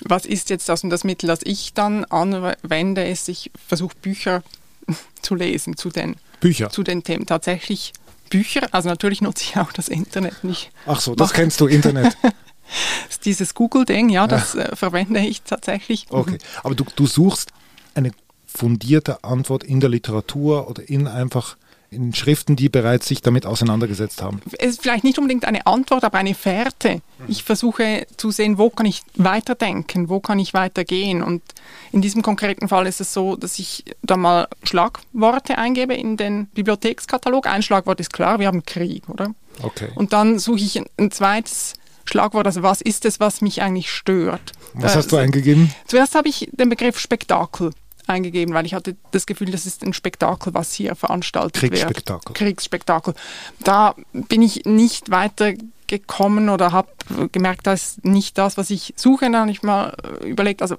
was 0.00 0.26
ist 0.26 0.50
jetzt 0.50 0.68
das 0.68 0.84
und 0.84 0.90
das 0.90 1.04
Mittel, 1.04 1.26
das 1.26 1.40
ich 1.42 1.74
dann 1.74 2.04
anwende, 2.06 3.06
ist, 3.06 3.28
ich 3.28 3.50
versuche 3.66 3.94
Bücher 4.00 4.42
zu 5.22 5.34
lesen 5.34 5.76
zu 5.76 5.90
den, 5.90 6.16
Bücher. 6.40 6.70
zu 6.70 6.82
den 6.82 7.02
Themen. 7.02 7.26
Tatsächlich 7.26 7.92
Bücher, 8.30 8.68
also 8.72 8.88
natürlich 8.88 9.22
nutze 9.22 9.44
ich 9.44 9.56
auch 9.56 9.72
das 9.72 9.88
Internet 9.88 10.44
nicht. 10.44 10.70
Ach 10.86 11.00
so, 11.00 11.14
das 11.14 11.32
kennst 11.32 11.60
du, 11.60 11.66
Internet. 11.66 12.16
dieses 13.24 13.54
Google-Ding, 13.54 14.08
ja, 14.08 14.26
das 14.26 14.54
äh, 14.54 14.74
verwende 14.76 15.20
ich 15.20 15.42
tatsächlich. 15.42 16.06
Okay, 16.10 16.38
aber 16.62 16.74
du, 16.74 16.84
du 16.94 17.06
suchst 17.06 17.52
eine 17.94 18.12
fundierte 18.46 19.24
Antwort 19.24 19.64
in 19.64 19.80
der 19.80 19.90
Literatur 19.90 20.68
oder 20.68 20.88
in 20.88 21.06
einfach 21.06 21.56
in 21.90 22.14
Schriften, 22.14 22.54
die 22.54 22.68
bereits 22.68 23.08
sich 23.08 23.22
damit 23.22 23.46
auseinandergesetzt 23.46 24.22
haben? 24.22 24.42
Es 24.58 24.70
ist 24.70 24.82
vielleicht 24.82 25.04
nicht 25.04 25.18
unbedingt 25.18 25.46
eine 25.46 25.66
Antwort, 25.66 26.04
aber 26.04 26.18
eine 26.18 26.34
Fährte. 26.34 27.00
Ich 27.28 27.44
versuche 27.44 28.06
zu 28.16 28.30
sehen, 28.30 28.58
wo 28.58 28.68
kann 28.68 28.84
ich 28.84 29.02
weiterdenken, 29.14 30.08
wo 30.08 30.20
kann 30.20 30.38
ich 30.38 30.52
weitergehen. 30.52 31.22
Und 31.22 31.42
in 31.90 32.02
diesem 32.02 32.22
konkreten 32.22 32.68
Fall 32.68 32.86
ist 32.86 33.00
es 33.00 33.14
so, 33.14 33.36
dass 33.36 33.58
ich 33.58 33.84
da 34.02 34.16
mal 34.16 34.48
Schlagworte 34.64 35.56
eingebe 35.56 35.94
in 35.94 36.16
den 36.18 36.46
Bibliothekskatalog. 36.48 37.46
Ein 37.46 37.62
Schlagwort 37.62 38.00
ist 38.00 38.12
klar, 38.12 38.38
wir 38.38 38.48
haben 38.48 38.64
Krieg, 38.64 39.08
oder? 39.08 39.34
Okay. 39.62 39.88
Und 39.94 40.12
dann 40.12 40.38
suche 40.38 40.60
ich 40.60 40.80
ein 40.98 41.10
zweites 41.10 41.74
Schlagwort, 42.08 42.46
also 42.46 42.62
was 42.62 42.80
ist 42.80 43.04
es, 43.04 43.20
was 43.20 43.40
mich 43.40 43.62
eigentlich 43.62 43.90
stört. 43.90 44.52
Was 44.74 44.96
hast 44.96 45.12
du 45.12 45.16
äh, 45.16 45.20
eingegeben? 45.20 45.72
Zuerst 45.86 46.14
habe 46.14 46.28
ich 46.28 46.48
den 46.52 46.68
Begriff 46.68 46.98
Spektakel 46.98 47.70
eingegeben, 48.06 48.54
weil 48.54 48.66
ich 48.66 48.74
hatte 48.74 48.96
das 49.10 49.26
Gefühl, 49.26 49.50
das 49.50 49.66
ist 49.66 49.84
ein 49.84 49.92
Spektakel, 49.92 50.54
was 50.54 50.72
hier 50.72 50.94
veranstaltet 50.94 51.60
Kriegsspektakel. 51.60 52.30
wird. 52.30 52.38
Kriegsspektakel. 52.38 53.14
Da 53.62 53.94
bin 54.12 54.42
ich 54.42 54.64
nicht 54.64 55.10
weitergekommen 55.10 56.48
oder 56.48 56.72
habe 56.72 56.88
gemerkt, 57.32 57.66
das 57.66 57.82
ist 57.82 58.04
nicht 58.04 58.38
das, 58.38 58.56
was 58.56 58.70
ich 58.70 58.94
suche. 58.96 59.26
Dann 59.26 59.36
habe 59.36 59.50
ich 59.50 59.62
mal 59.62 59.94
überlegt, 60.24 60.62
also 60.62 60.76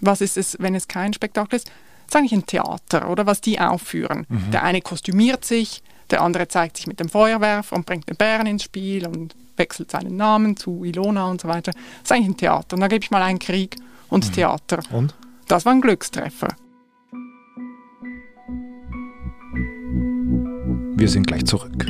was 0.00 0.20
ist 0.20 0.36
es, 0.36 0.56
wenn 0.60 0.74
es 0.74 0.88
kein 0.88 1.12
Spektakel 1.12 1.56
ist? 1.56 1.68
Das 1.68 2.14
ist 2.14 2.16
eigentlich 2.16 2.32
ein 2.32 2.46
Theater 2.46 3.10
oder 3.10 3.26
was 3.26 3.40
die 3.40 3.60
aufführen. 3.60 4.26
Mhm. 4.28 4.50
Der 4.50 4.62
eine 4.62 4.80
kostümiert 4.80 5.44
sich, 5.44 5.82
Der 6.10 6.22
andere 6.22 6.48
zeigt 6.48 6.76
sich 6.76 6.86
mit 6.86 7.00
dem 7.00 7.08
Feuerwerfer 7.08 7.76
und 7.76 7.84
bringt 7.84 8.08
den 8.08 8.16
Bären 8.16 8.46
ins 8.46 8.62
Spiel 8.62 9.06
und 9.06 9.34
wechselt 9.58 9.90
seinen 9.90 10.16
Namen 10.16 10.56
zu 10.56 10.84
Ilona 10.84 11.26
und 11.26 11.40
so 11.40 11.48
weiter. 11.48 11.72
Das 11.72 12.02
ist 12.04 12.12
eigentlich 12.12 12.28
ein 12.28 12.36
Theater. 12.36 12.74
Und 12.74 12.80
da 12.80 12.88
gebe 12.88 13.04
ich 13.04 13.10
mal 13.10 13.22
einen 13.22 13.38
Krieg 13.38 13.76
und 14.08 14.28
mhm. 14.28 14.32
Theater. 14.32 14.80
Und? 14.92 15.14
Das 15.46 15.64
war 15.64 15.72
ein 15.72 15.80
Glückstreffer. 15.80 16.48
Wir 20.96 21.08
sind 21.08 21.26
gleich 21.26 21.44
zurück. 21.44 21.86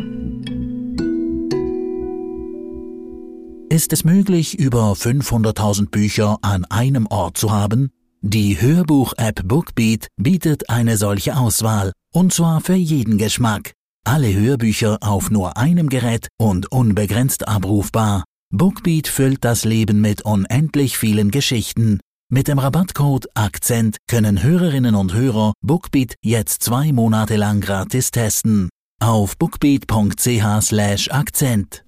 Ist 3.71 3.93
es 3.93 4.05
möglich, 4.05 4.59
über 4.59 4.93
500.000 4.93 5.91
Bücher 5.91 6.39
an 6.43 6.65
einem 6.67 7.07
Ort 7.07 7.37
zu 7.37 7.51
haben? 7.51 7.91
Die 8.21 8.61
Hörbuch-App 8.61 9.43
Bookbeat 9.45 10.09
bietet 10.17 10.69
eine 10.69 10.97
solche 10.97 11.37
Auswahl, 11.37 11.93
und 12.13 12.33
zwar 12.33 12.61
für 12.61 12.75
jeden 12.75 13.19
Geschmack. 13.19 13.75
Alle 14.09 14.33
Hörbücher 14.33 14.97
auf 15.03 15.31
nur 15.31 15.59
einem 15.59 15.91
Gerät 15.91 16.29
und 16.39 16.73
unbegrenzt 16.73 17.47
abrufbar. 17.47 18.25
Bookbeat 18.51 19.07
füllt 19.07 19.45
das 19.45 19.67
Leben 19.67 20.01
mit 20.01 20.23
unendlich 20.23 20.97
vielen 20.97 21.31
Geschichten. 21.31 22.01
Mit 22.33 22.49
dem 22.49 22.59
Rabattcode 22.59 23.27
Akzent 23.35 23.99
können 24.09 24.43
Hörerinnen 24.43 24.95
und 24.95 25.13
Hörer 25.13 25.53
Bookbeat 25.61 26.15
jetzt 26.25 26.63
zwei 26.63 26.91
Monate 26.91 27.37
lang 27.37 27.61
gratis 27.61 28.11
testen. 28.11 28.71
Auf 28.99 29.37
bookbeat.ch 29.37 31.11
Akzent. 31.11 31.85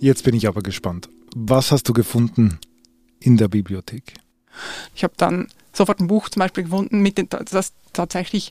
Jetzt 0.00 0.24
bin 0.24 0.34
ich 0.34 0.48
aber 0.48 0.62
gespannt. 0.62 1.08
Was 1.36 1.70
hast 1.70 1.88
du 1.88 1.92
gefunden 1.92 2.58
in 3.20 3.36
der 3.36 3.46
Bibliothek? 3.46 4.25
Ich 4.94 5.04
habe 5.04 5.14
dann 5.16 5.48
sofort 5.72 6.00
ein 6.00 6.06
Buch 6.06 6.28
zum 6.28 6.40
Beispiel 6.40 6.64
gefunden, 6.64 7.00
mit 7.00 7.18
den, 7.18 7.28
das 7.28 7.72
tatsächlich 7.92 8.50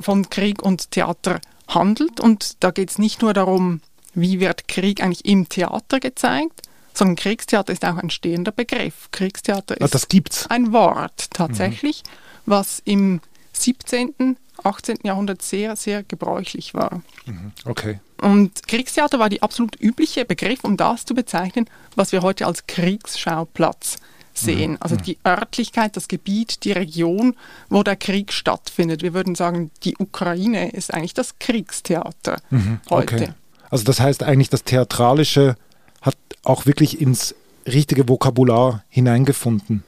von 0.00 0.28
Krieg 0.30 0.62
und 0.62 0.90
Theater 0.90 1.40
handelt. 1.68 2.20
Und 2.20 2.62
da 2.62 2.70
geht 2.70 2.90
es 2.90 2.98
nicht 2.98 3.22
nur 3.22 3.32
darum, 3.32 3.80
wie 4.14 4.40
wird 4.40 4.68
Krieg 4.68 5.02
eigentlich 5.02 5.24
im 5.24 5.48
Theater 5.48 6.00
gezeigt, 6.00 6.62
sondern 6.94 7.16
Kriegstheater 7.16 7.72
ist 7.72 7.84
auch 7.84 7.96
ein 7.96 8.10
stehender 8.10 8.52
Begriff. 8.52 9.08
Kriegstheater 9.12 9.76
ah, 9.80 9.84
ist 9.84 10.12
ah, 10.12 10.46
ein 10.48 10.72
Wort 10.72 11.30
tatsächlich, 11.30 12.02
mhm. 12.04 12.10
was 12.46 12.80
im 12.84 13.20
17., 13.52 14.36
18. 14.64 14.98
Jahrhundert 15.02 15.42
sehr, 15.42 15.76
sehr 15.76 16.02
gebräuchlich 16.02 16.72
war. 16.72 17.02
Mhm. 17.26 17.52
Okay. 17.64 18.00
Und 18.22 18.66
Kriegstheater 18.66 19.18
war 19.18 19.28
die 19.28 19.42
absolut 19.42 19.78
übliche 19.78 20.24
Begriff, 20.24 20.64
um 20.64 20.78
das 20.78 21.04
zu 21.04 21.14
bezeichnen, 21.14 21.68
was 21.94 22.12
wir 22.12 22.22
heute 22.22 22.46
als 22.46 22.66
Kriegsschauplatz 22.66 23.98
sehen. 24.36 24.72
Mhm. 24.72 24.78
Also 24.80 24.96
mhm. 24.96 25.02
die 25.02 25.18
Örtlichkeit, 25.26 25.96
das 25.96 26.08
Gebiet, 26.08 26.64
die 26.64 26.72
Region, 26.72 27.34
wo 27.68 27.82
der 27.82 27.96
Krieg 27.96 28.32
stattfindet. 28.32 29.02
Wir 29.02 29.14
würden 29.14 29.34
sagen, 29.34 29.70
die 29.84 29.96
Ukraine 29.98 30.70
ist 30.70 30.92
eigentlich 30.92 31.14
das 31.14 31.38
Kriegstheater 31.38 32.38
mhm. 32.50 32.80
heute. 32.90 33.14
Okay. 33.14 33.28
Also 33.70 33.84
das 33.84 34.00
heißt 34.00 34.22
eigentlich, 34.22 34.50
das 34.50 34.64
Theatralische 34.64 35.56
hat 36.00 36.16
auch 36.44 36.66
wirklich 36.66 37.00
ins 37.00 37.34
richtige 37.66 38.08
Vokabular 38.08 38.84
hineingefunden. 38.88 39.82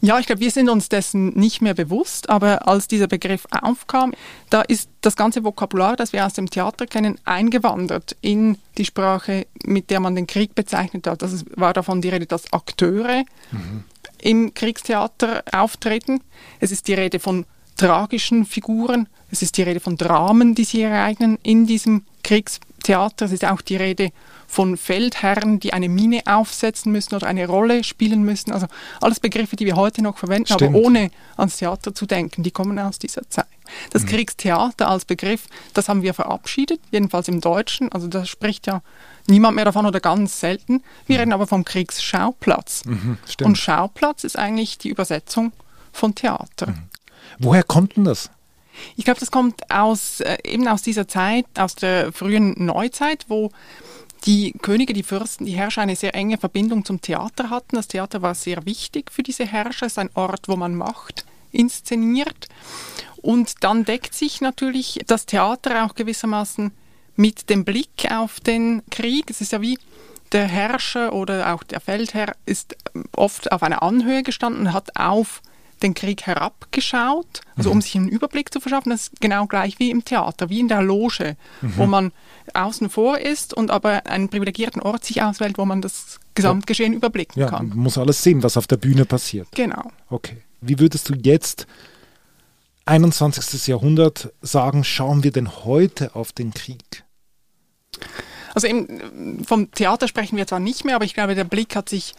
Ja, 0.00 0.18
ich 0.18 0.26
glaube, 0.26 0.40
wir 0.40 0.50
sind 0.50 0.68
uns 0.68 0.88
dessen 0.88 1.30
nicht 1.30 1.62
mehr 1.62 1.74
bewusst, 1.74 2.28
aber 2.28 2.68
als 2.68 2.88
dieser 2.88 3.06
Begriff 3.06 3.46
aufkam, 3.50 4.12
da 4.50 4.62
ist 4.62 4.90
das 5.00 5.16
ganze 5.16 5.44
Vokabular, 5.44 5.96
das 5.96 6.12
wir 6.12 6.26
aus 6.26 6.34
dem 6.34 6.50
Theater 6.50 6.86
kennen, 6.86 7.18
eingewandert 7.24 8.16
in 8.20 8.58
die 8.76 8.84
Sprache, 8.84 9.46
mit 9.64 9.90
der 9.90 10.00
man 10.00 10.14
den 10.14 10.26
Krieg 10.26 10.54
bezeichnet 10.54 11.06
hat. 11.06 11.22
Das 11.22 11.44
war 11.56 11.72
davon 11.72 12.02
die 12.02 12.10
Rede, 12.10 12.26
dass 12.26 12.52
Akteure 12.52 13.24
mhm. 13.50 13.84
Im 14.22 14.54
Kriegstheater 14.54 15.42
auftreten. 15.52 16.20
Es 16.60 16.72
ist 16.72 16.88
die 16.88 16.94
Rede 16.94 17.18
von 17.18 17.44
tragischen 17.76 18.46
Figuren, 18.46 19.08
es 19.30 19.42
ist 19.42 19.56
die 19.56 19.62
Rede 19.62 19.80
von 19.80 19.96
Dramen, 19.96 20.54
die 20.54 20.64
sie 20.64 20.82
ereignen 20.82 21.38
in 21.42 21.66
diesem 21.66 22.04
Kriegstheater. 22.22 23.26
Es 23.26 23.32
ist 23.32 23.44
auch 23.44 23.60
die 23.60 23.76
Rede 23.76 24.10
von 24.46 24.76
Feldherren, 24.76 25.58
die 25.58 25.72
eine 25.72 25.88
Mine 25.88 26.22
aufsetzen 26.26 26.92
müssen 26.92 27.14
oder 27.14 27.26
eine 27.26 27.46
Rolle 27.46 27.82
spielen 27.84 28.22
müssen. 28.22 28.52
Also 28.52 28.66
alles 29.00 29.20
Begriffe, 29.20 29.56
die 29.56 29.66
wir 29.66 29.76
heute 29.76 30.02
noch 30.02 30.18
verwenden, 30.18 30.52
Stimmt. 30.52 30.74
aber 30.74 30.78
ohne 30.78 31.10
ans 31.36 31.56
Theater 31.56 31.94
zu 31.94 32.06
denken, 32.06 32.42
die 32.42 32.50
kommen 32.50 32.78
aus 32.78 32.98
dieser 32.98 33.28
Zeit. 33.28 33.46
Das 33.90 34.02
mhm. 34.02 34.08
Kriegstheater 34.08 34.88
als 34.88 35.04
Begriff, 35.04 35.46
das 35.74 35.88
haben 35.88 36.02
wir 36.02 36.14
verabschiedet, 36.14 36.80
jedenfalls 36.90 37.28
im 37.28 37.40
Deutschen. 37.40 37.90
Also 37.92 38.08
da 38.08 38.24
spricht 38.24 38.66
ja 38.66 38.82
niemand 39.26 39.56
mehr 39.56 39.64
davon 39.64 39.86
oder 39.86 40.00
ganz 40.00 40.40
selten. 40.40 40.82
Wir 41.06 41.16
mhm. 41.16 41.20
reden 41.20 41.32
aber 41.32 41.46
vom 41.46 41.64
Kriegsschauplatz. 41.64 42.84
Mhm, 42.84 43.18
Und 43.42 43.58
Schauplatz 43.58 44.24
ist 44.24 44.38
eigentlich 44.38 44.78
die 44.78 44.88
Übersetzung 44.88 45.52
von 45.92 46.14
Theater. 46.14 46.68
Mhm. 46.68 46.88
Woher 47.38 47.62
kommt 47.62 47.96
denn 47.96 48.04
das? 48.04 48.30
Ich 48.96 49.04
glaube, 49.04 49.20
das 49.20 49.30
kommt 49.30 49.70
aus, 49.70 50.20
äh, 50.20 50.38
eben 50.44 50.66
aus 50.66 50.82
dieser 50.82 51.06
Zeit, 51.06 51.46
aus 51.58 51.74
der 51.74 52.12
frühen 52.12 52.54
Neuzeit, 52.64 53.26
wo 53.28 53.50
die 54.24 54.52
Könige, 54.62 54.92
die 54.92 55.02
Fürsten, 55.02 55.46
die 55.46 55.52
Herrscher 55.52 55.82
eine 55.82 55.96
sehr 55.96 56.14
enge 56.14 56.38
Verbindung 56.38 56.84
zum 56.84 57.00
Theater 57.00 57.50
hatten. 57.50 57.76
Das 57.76 57.88
Theater 57.88 58.22
war 58.22 58.34
sehr 58.34 58.64
wichtig 58.64 59.10
für 59.10 59.22
diese 59.22 59.44
Herrscher. 59.44 59.86
Es 59.86 59.92
ist 59.92 59.98
ein 59.98 60.10
Ort, 60.14 60.48
wo 60.48 60.56
man 60.56 60.74
Macht 60.74 61.26
inszeniert. 61.52 62.48
Und 63.16 63.62
dann 63.62 63.84
deckt 63.84 64.14
sich 64.14 64.40
natürlich 64.40 65.00
das 65.06 65.26
Theater 65.26 65.84
auch 65.84 65.94
gewissermaßen 65.94 66.72
mit 67.14 67.50
dem 67.50 67.64
Blick 67.64 68.10
auf 68.10 68.40
den 68.40 68.82
Krieg. 68.90 69.30
Es 69.30 69.40
ist 69.40 69.52
ja 69.52 69.60
wie 69.60 69.78
der 70.32 70.46
Herrscher 70.46 71.12
oder 71.12 71.54
auch 71.54 71.62
der 71.62 71.80
Feldherr 71.80 72.34
ist 72.46 72.76
oft 73.14 73.52
auf 73.52 73.62
einer 73.62 73.82
Anhöhe 73.82 74.22
gestanden 74.22 74.62
und 74.62 74.72
hat 74.72 74.96
auf 74.96 75.42
den 75.82 75.94
Krieg 75.94 76.22
herabgeschaut, 76.22 77.40
also 77.56 77.70
mhm. 77.70 77.76
um 77.76 77.82
sich 77.82 77.96
einen 77.96 78.08
Überblick 78.08 78.52
zu 78.52 78.60
verschaffen. 78.60 78.90
Das 78.90 79.04
ist 79.04 79.20
genau 79.20 79.46
gleich 79.46 79.78
wie 79.78 79.90
im 79.90 80.04
Theater, 80.04 80.48
wie 80.48 80.60
in 80.60 80.68
der 80.68 80.82
Loge, 80.82 81.36
mhm. 81.60 81.72
wo 81.76 81.86
man 81.86 82.12
außen 82.54 82.88
vor 82.88 83.18
ist 83.18 83.52
und 83.52 83.70
aber 83.70 84.06
einen 84.06 84.28
privilegierten 84.28 84.80
Ort 84.80 85.04
sich 85.04 85.22
auswählt, 85.22 85.58
wo 85.58 85.64
man 85.64 85.82
das 85.82 86.20
Gesamtgeschehen 86.34 86.92
ja. 86.92 86.96
überblicken 86.98 87.40
ja, 87.40 87.48
kann. 87.48 87.68
Man 87.70 87.78
muss 87.78 87.98
alles 87.98 88.22
sehen, 88.22 88.42
was 88.42 88.56
auf 88.56 88.66
der 88.66 88.76
Bühne 88.76 89.04
passiert. 89.04 89.48
Genau. 89.54 89.90
Okay. 90.08 90.42
Wie 90.62 90.78
würdest 90.78 91.08
du 91.08 91.14
jetzt 91.14 91.66
21. 92.86 93.66
Jahrhundert 93.66 94.32
sagen, 94.40 94.84
schauen 94.84 95.22
wir 95.22 95.32
denn 95.32 95.64
heute 95.64 96.14
auf 96.14 96.32
den 96.32 96.54
Krieg? 96.54 97.04
Also 98.54 98.68
eben, 98.68 99.44
vom 99.44 99.70
Theater 99.72 100.08
sprechen 100.08 100.36
wir 100.36 100.46
zwar 100.46 100.60
nicht 100.60 100.84
mehr, 100.84 100.94
aber 100.96 101.04
ich 101.04 101.14
glaube, 101.14 101.34
der 101.34 101.44
Blick 101.44 101.74
hat 101.74 101.88
sich 101.88 102.14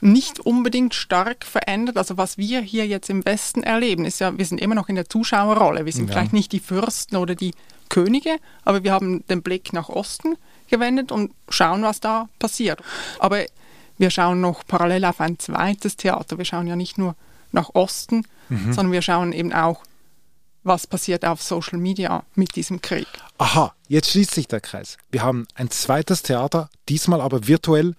nicht 0.00 0.40
unbedingt 0.40 0.94
stark 0.94 1.44
verändert. 1.44 1.96
Also 1.96 2.16
was 2.16 2.36
wir 2.36 2.60
hier 2.60 2.86
jetzt 2.86 3.10
im 3.10 3.24
Westen 3.24 3.62
erleben, 3.62 4.04
ist 4.04 4.20
ja, 4.20 4.36
wir 4.36 4.44
sind 4.44 4.60
immer 4.60 4.74
noch 4.74 4.88
in 4.88 4.96
der 4.96 5.08
Zuschauerrolle. 5.08 5.84
Wir 5.84 5.92
sind 5.92 6.08
ja. 6.08 6.12
vielleicht 6.12 6.32
nicht 6.32 6.52
die 6.52 6.60
Fürsten 6.60 7.16
oder 7.16 7.34
die 7.34 7.54
Könige, 7.88 8.36
aber 8.64 8.82
wir 8.82 8.92
haben 8.92 9.24
den 9.28 9.42
Blick 9.42 9.72
nach 9.72 9.88
Osten 9.88 10.36
gewendet 10.68 11.12
und 11.12 11.32
schauen, 11.48 11.82
was 11.82 12.00
da 12.00 12.28
passiert. 12.38 12.82
Aber 13.18 13.44
wir 13.98 14.10
schauen 14.10 14.40
noch 14.40 14.66
parallel 14.66 15.04
auf 15.04 15.20
ein 15.20 15.38
zweites 15.38 15.96
Theater. 15.96 16.38
Wir 16.38 16.44
schauen 16.44 16.66
ja 16.66 16.76
nicht 16.76 16.98
nur 16.98 17.14
nach 17.54 17.70
Osten, 17.74 18.26
mhm. 18.48 18.72
sondern 18.72 18.92
wir 18.92 19.02
schauen 19.02 19.32
eben 19.32 19.52
auch, 19.52 19.82
was 20.62 20.86
passiert 20.86 21.24
auf 21.24 21.42
Social 21.42 21.78
Media 21.78 22.24
mit 22.34 22.56
diesem 22.56 22.80
Krieg. 22.82 23.06
Aha, 23.38 23.74
jetzt 23.88 24.10
schließt 24.10 24.32
sich 24.32 24.48
der 24.48 24.60
Kreis. 24.60 24.96
Wir 25.10 25.22
haben 25.22 25.46
ein 25.54 25.70
zweites 25.70 26.22
Theater, 26.22 26.70
diesmal 26.88 27.20
aber 27.20 27.46
virtuell 27.46 27.94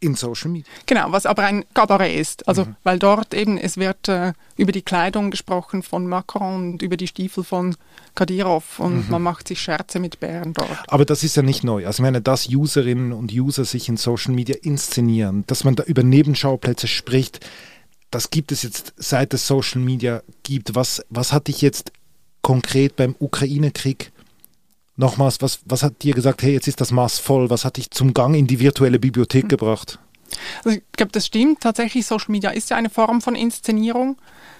in 0.00 0.14
Social 0.14 0.50
Media. 0.50 0.70
Genau, 0.86 1.10
was 1.10 1.26
aber 1.26 1.44
ein 1.44 1.64
Kabarett 1.74 2.16
ist. 2.16 2.46
Also, 2.46 2.64
mhm. 2.64 2.76
weil 2.84 2.98
dort 2.98 3.34
eben, 3.34 3.58
es 3.58 3.76
wird 3.76 4.08
äh, 4.08 4.32
über 4.56 4.72
die 4.72 4.82
Kleidung 4.82 5.30
gesprochen 5.30 5.82
von 5.82 6.06
Macron 6.06 6.72
und 6.72 6.82
über 6.82 6.96
die 6.96 7.08
Stiefel 7.08 7.44
von 7.44 7.76
Kadyrov 8.14 8.78
und 8.78 9.06
mhm. 9.06 9.10
man 9.10 9.22
macht 9.22 9.48
sich 9.48 9.60
Scherze 9.60 9.98
mit 9.98 10.20
Bären 10.20 10.52
dort. 10.52 10.70
Aber 10.86 11.04
das 11.04 11.24
ist 11.24 11.36
ja 11.36 11.42
nicht 11.42 11.64
neu. 11.64 11.86
Also, 11.86 12.00
ich 12.00 12.04
meine, 12.04 12.20
dass 12.20 12.48
Userinnen 12.48 13.12
und 13.12 13.32
User 13.32 13.64
sich 13.64 13.88
in 13.88 13.96
Social 13.96 14.34
Media 14.34 14.56
inszenieren, 14.62 15.44
dass 15.46 15.64
man 15.64 15.74
da 15.74 15.82
über 15.84 16.02
Nebenschauplätze 16.02 16.86
spricht, 16.86 17.40
das 18.10 18.30
gibt 18.30 18.52
es 18.52 18.62
jetzt 18.62 18.94
seit 18.96 19.34
es 19.34 19.46
Social 19.46 19.80
Media 19.80 20.22
gibt. 20.42 20.74
Was, 20.74 21.02
was 21.10 21.32
hat 21.32 21.48
dich 21.48 21.60
jetzt 21.60 21.92
konkret 22.42 22.96
beim 22.96 23.14
Ukraine-Krieg 23.18 24.12
nochmals, 24.96 25.40
was, 25.40 25.60
was 25.64 25.82
hat 25.82 26.02
dir 26.02 26.14
gesagt, 26.14 26.42
hey, 26.42 26.52
jetzt 26.52 26.68
ist 26.68 26.80
das 26.80 26.90
Maß 26.90 27.18
voll, 27.18 27.50
was 27.50 27.64
hat 27.64 27.76
dich 27.76 27.90
zum 27.90 28.14
Gang 28.14 28.34
in 28.34 28.46
die 28.46 28.60
virtuelle 28.60 28.98
Bibliothek 28.98 29.44
mhm. 29.44 29.48
gebracht? 29.48 29.98
Also 30.64 30.78
ich 30.78 30.82
glaube, 30.92 31.12
das 31.12 31.26
stimmt. 31.26 31.60
Tatsächlich, 31.60 32.06
Social 32.06 32.30
Media 32.30 32.50
ist 32.50 32.70
ja 32.70 32.76
eine 32.76 32.90
Form 32.90 33.20
von 33.20 33.34
Inszenierung. 33.34 34.16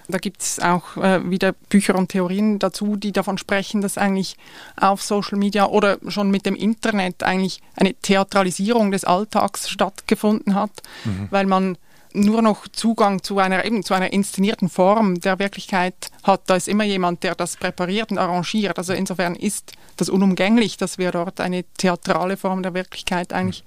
Da 0.07 0.17
gibt 0.17 0.41
es 0.41 0.59
auch 0.59 0.97
äh, 0.97 1.29
wieder 1.29 1.53
Bücher 1.53 1.95
und 1.95 2.09
Theorien 2.09 2.57
dazu, 2.57 2.95
die 2.95 3.11
davon 3.11 3.37
sprechen, 3.37 3.81
dass 3.81 3.99
eigentlich 3.99 4.37
auf 4.75 5.03
Social 5.03 5.37
Media 5.37 5.67
oder 5.67 5.99
schon 6.07 6.31
mit 6.31 6.47
dem 6.47 6.55
Internet 6.55 7.21
eigentlich 7.21 7.61
eine 7.75 7.93
Theatralisierung 7.93 8.91
des 8.91 9.03
Alltags 9.03 9.69
stattgefunden 9.69 10.55
hat, 10.55 10.71
mhm. 11.05 11.27
weil 11.29 11.45
man 11.45 11.77
nur 12.13 12.41
noch 12.41 12.67
Zugang 12.67 13.21
zu 13.23 13.39
einer 13.39 13.65
eben 13.65 13.83
zu 13.83 13.93
einer 13.93 14.11
inszenierten 14.11 14.69
Form 14.69 15.19
der 15.19 15.39
Wirklichkeit 15.39 16.11
hat. 16.23 16.41
Da 16.47 16.55
ist 16.55 16.67
immer 16.67 16.83
jemand, 16.83 17.23
der 17.23 17.35
das 17.35 17.55
präpariert 17.57 18.11
und 18.11 18.17
arrangiert. 18.17 18.77
Also 18.77 18.93
insofern 18.93 19.35
ist 19.35 19.73
das 19.97 20.09
unumgänglich, 20.09 20.77
dass 20.77 20.97
wir 20.97 21.11
dort 21.11 21.39
eine 21.39 21.63
theatrale 21.77 22.37
Form 22.37 22.63
der 22.63 22.73
Wirklichkeit 22.73 23.33
eigentlich 23.33 23.63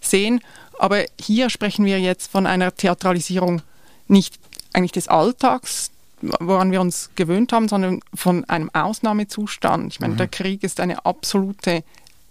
sehen. 0.00 0.40
Aber 0.78 1.04
hier 1.20 1.50
sprechen 1.50 1.84
wir 1.84 2.00
jetzt 2.00 2.30
von 2.30 2.46
einer 2.46 2.74
Theatralisierung 2.74 3.62
nicht 4.06 4.38
eigentlich 4.72 4.92
des 4.92 5.08
Alltags, 5.08 5.90
woran 6.20 6.72
wir 6.72 6.80
uns 6.80 7.10
gewöhnt 7.14 7.52
haben, 7.52 7.68
sondern 7.68 8.00
von 8.14 8.44
einem 8.46 8.70
Ausnahmezustand. 8.72 9.92
Ich 9.92 10.00
meine, 10.00 10.14
mhm. 10.14 10.18
der 10.18 10.28
Krieg 10.28 10.62
ist 10.64 10.80
eine 10.80 11.04
absolute 11.04 11.84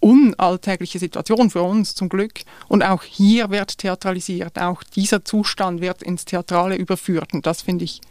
unalltägliche 0.08 1.00
Situation 1.00 1.50
für 1.50 1.62
uns 1.62 1.94
zum 1.94 2.08
Glück. 2.08 2.42
Und 2.68 2.84
auch 2.84 3.04
hier 3.04 3.50
wird 3.50 3.78
theatralisiert. 3.78 4.58
Auch 4.60 4.84
dieser 4.84 5.26
Zustand 5.26 5.82
wird 5.82 6.02
ins 6.02 6.26
Theatrale 6.26 6.76
überführt. 6.76 7.34
Und 7.34 7.46
das 7.46 7.62
finde 7.62 7.84
ich, 7.84 8.02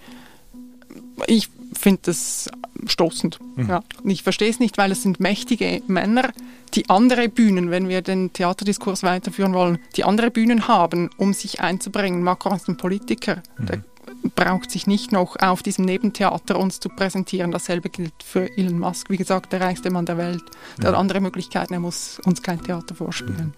ich 1.27 1.49
finde 1.73 2.01
das 2.05 2.51
stoßend. 2.87 3.39
Mhm. 3.57 3.69
Ja. 3.69 3.83
Ich 4.05 4.23
verstehe 4.23 4.51
es 4.51 4.61
nicht, 4.61 4.77
weil 4.77 4.93
es 4.93 5.03
sind 5.03 5.21
mächtige 5.21 5.83
Männer, 5.87 6.33
die 6.75 6.89
andere 6.91 7.29
Bühnen, 7.29 7.71
wenn 7.71 7.89
wir 7.89 8.03
den 8.03 8.33
Theaterdiskurs 8.33 9.03
weiterführen 9.03 9.55
wollen, 9.55 9.79
die 9.97 10.05
andere 10.05 10.31
Bühnen 10.31 10.69
haben, 10.69 11.11
um 11.17 11.33
sich 11.33 11.61
einzubringen. 11.61 12.23
Macron 12.23 12.57
ist 12.57 12.69
ein 12.69 12.77
Politiker. 12.77 13.43
Mhm. 13.57 13.67
Der 13.67 13.83
braucht 14.35 14.71
sich 14.71 14.87
nicht 14.87 15.13
noch 15.13 15.37
auf 15.37 15.63
diesem 15.63 15.85
Nebentheater 15.85 16.59
uns 16.59 16.81
zu 16.81 16.89
präsentieren. 16.89 17.51
Dasselbe 17.51 17.89
gilt 17.89 18.23
für 18.23 18.51
Elon 18.57 18.79
Musk, 18.79 19.11
wie 19.11 19.17
gesagt, 19.17 19.53
der 19.53 19.61
reichste 19.61 19.91
Mann 19.91 20.07
der 20.07 20.19
Welt. 20.19 20.45
Der 20.79 20.85
ja. 20.85 20.91
hat 20.91 20.99
andere 20.99 21.21
Möglichkeiten, 21.21 21.75
er 21.75 21.81
muss 21.81 22.21
uns 22.25 22.43
kein 22.43 22.63
Theater 22.63 22.95
vorspielen. 22.95 23.55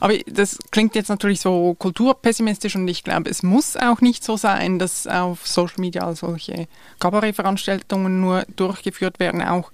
Aber 0.00 0.16
das 0.26 0.58
klingt 0.70 0.94
jetzt 0.94 1.08
natürlich 1.08 1.40
so 1.40 1.74
kulturpessimistisch 1.74 2.76
und 2.76 2.88
ich 2.88 3.04
glaube, 3.04 3.30
es 3.30 3.42
muss 3.42 3.76
auch 3.76 4.00
nicht 4.00 4.24
so 4.24 4.36
sein, 4.36 4.78
dass 4.78 5.06
auf 5.06 5.46
Social 5.46 5.80
Media 5.80 6.14
solche 6.14 6.66
Kabarettveranstaltungen 6.98 8.20
nur 8.20 8.44
durchgeführt 8.56 9.20
werden, 9.20 9.42
auch 9.42 9.70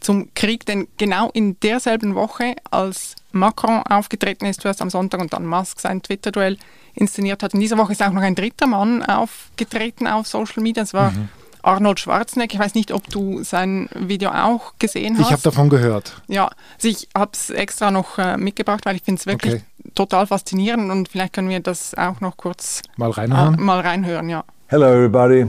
zum 0.00 0.32
Krieg, 0.34 0.66
denn 0.66 0.88
genau 0.96 1.30
in 1.32 1.58
derselben 1.60 2.14
Woche, 2.14 2.56
als 2.70 3.16
Macron 3.32 3.82
aufgetreten 3.82 4.46
ist, 4.46 4.62
zuerst 4.62 4.82
am 4.82 4.90
Sonntag 4.90 5.20
und 5.20 5.32
dann 5.32 5.46
Musk 5.46 5.80
sein 5.80 6.02
Twitter-Duell 6.02 6.56
inszeniert 6.94 7.42
hat, 7.42 7.54
in 7.54 7.60
dieser 7.60 7.78
Woche 7.78 7.92
ist 7.92 8.02
auch 8.02 8.12
noch 8.12 8.22
ein 8.22 8.34
dritter 8.34 8.66
Mann 8.66 9.02
aufgetreten 9.02 10.06
auf 10.06 10.26
Social 10.26 10.62
Media. 10.62 10.82
Das 10.82 10.94
war 10.94 11.12
mhm. 11.12 11.28
Arnold 11.62 12.00
Schwarzenegger. 12.00 12.54
Ich 12.54 12.60
weiß 12.60 12.74
nicht, 12.74 12.92
ob 12.92 13.08
du 13.08 13.42
sein 13.42 13.88
Video 13.94 14.30
auch 14.30 14.74
gesehen 14.78 15.18
hast. 15.18 15.26
Ich 15.26 15.32
habe 15.32 15.42
davon 15.42 15.68
gehört. 15.68 16.20
Ja, 16.28 16.50
also 16.74 16.88
ich 16.88 17.08
habe 17.16 17.32
es 17.34 17.50
extra 17.50 17.90
noch 17.90 18.18
äh, 18.18 18.36
mitgebracht, 18.36 18.84
weil 18.84 18.96
ich 18.96 19.02
finde 19.02 19.20
es 19.20 19.26
wirklich 19.26 19.54
okay. 19.54 19.90
total 19.94 20.26
faszinierend 20.26 20.90
und 20.90 21.08
vielleicht 21.08 21.34
können 21.34 21.48
wir 21.48 21.60
das 21.60 21.94
auch 21.94 22.20
noch 22.20 22.36
kurz 22.36 22.82
mal 22.96 23.10
reinhören. 23.10 23.54
Äh, 23.54 23.60
mal 23.60 23.80
reinhören, 23.80 24.28
ja. 24.28 24.44
Hello 24.68 24.86
everybody. 24.86 25.46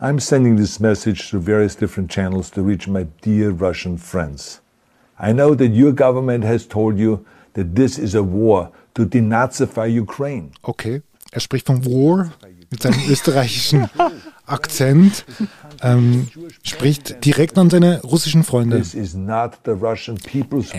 I'm 0.00 0.20
sending 0.20 0.56
this 0.56 0.78
message 0.78 1.28
through 1.28 1.40
various 1.40 1.74
different 1.74 2.08
channels 2.08 2.50
to 2.52 2.62
reach 2.62 2.86
my 2.86 3.08
dear 3.20 3.50
Russian 3.50 3.98
friends. 3.98 4.60
I 5.18 5.32
know 5.32 5.56
that 5.56 5.70
your 5.70 5.92
government 5.92 6.44
has 6.44 6.68
told 6.68 7.00
you 7.00 7.26
that 7.54 7.74
this 7.74 7.98
is 7.98 8.14
a 8.14 8.22
war 8.22 8.70
to 8.94 9.04
denazify 9.04 9.92
Ukraine. 9.92 10.52
Okay, 10.62 11.02
er 11.32 11.40
spricht 11.40 11.66
von 11.66 11.84
War 11.84 12.32
mit 12.70 12.80
seinem 12.80 13.00
österreichischen 13.10 13.90
Akzent, 14.46 15.24
ähm, 15.82 16.28
spricht 16.62 17.24
direkt 17.24 17.58
an 17.58 17.68
seine 17.68 18.00
russischen 18.02 18.44
Freunde. 18.44 18.80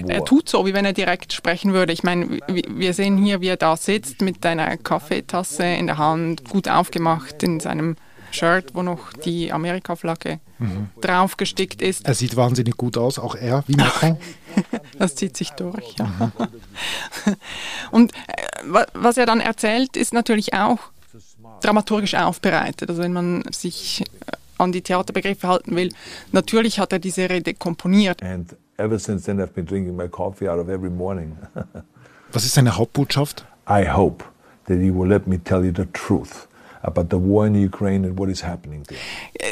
Er 0.08 0.24
tut 0.24 0.48
so, 0.50 0.66
wie 0.66 0.74
wenn 0.74 0.86
er 0.86 0.94
direkt 0.94 1.34
sprechen 1.34 1.74
würde. 1.74 1.92
Ich 1.92 2.04
meine, 2.04 2.40
wir 2.48 2.94
sehen 2.94 3.18
hier, 3.18 3.42
wie 3.42 3.48
er 3.48 3.58
da 3.58 3.76
sitzt 3.76 4.22
mit 4.22 4.46
einer 4.46 4.78
Kaffeetasse 4.78 5.66
in 5.66 5.88
der 5.88 5.98
Hand, 5.98 6.46
gut 6.46 6.70
aufgemacht 6.70 7.44
in 7.44 7.60
seinem 7.60 7.98
Shirt, 8.32 8.74
wo 8.74 8.82
noch 8.82 9.14
die 9.14 9.52
Amerika-Flagge 9.52 10.40
mhm. 10.60 10.90
draufgestickt 11.02 11.82
ist. 11.82 12.06
Er 12.06 12.14
sieht 12.14 12.36
wahnsinnig 12.36 12.78
gut 12.78 12.98
aus, 12.98 13.20
auch 13.20 13.36
er, 13.36 13.64
wie 13.68 13.76
Macron. 13.76 14.18
das 15.00 15.16
zieht 15.16 15.38
sich 15.38 15.52
durch, 15.52 15.96
ja. 15.98 16.06
Mhm. 16.06 16.32
Und 17.92 18.14
äh, 18.14 18.86
was 18.94 19.18
er 19.18 19.26
dann 19.26 19.40
erzählt, 19.40 19.96
ist 19.96 20.14
natürlich 20.14 20.54
auch 20.54 20.80
dramaturgisch 21.62 22.16
aufbereitet. 22.16 22.90
Also 22.90 23.02
wenn 23.02 23.14
man 23.14 23.44
sich 23.52 24.02
äh, 24.02 24.06
an 24.58 24.72
die 24.72 24.82
Theaterbegriffe 24.82 25.48
halten 25.48 25.76
will, 25.76 25.90
natürlich 26.32 26.80
hat 26.80 26.94
er 26.94 27.00
diese 27.00 27.30
Rede 27.30 27.54
komponiert. 27.54 28.22
And 28.24 28.56
ever 28.78 29.00
since 29.00 29.26
then 29.26 29.40
I've 29.40 29.54
been 29.54 29.66
drinking 29.66 29.96
my 29.96 30.08
coffee 30.08 30.50
out 30.50 30.60
of 30.60 30.70
every 30.70 30.90
morning. 30.90 31.38
Was 32.32 32.46
ist 32.46 32.54
seine 32.54 32.78
Hauptbotschaft? 32.78 33.46
I 33.68 33.90
hope 33.90 34.24
that 34.68 34.78
he 34.78 34.94
will 34.94 35.08
let 35.08 35.28
me 35.28 35.40
tell 35.44 35.64
you 35.64 35.72
the 35.76 35.86
truth 35.94 36.49
about 36.82 37.08
the 37.12 37.18
war 37.18 37.48
in 37.48 37.56
Ukraine 37.56 38.08
and 38.08 38.18
what 38.18 38.30
is 38.30 38.44
happening 38.44 38.84
there. 38.86 39.00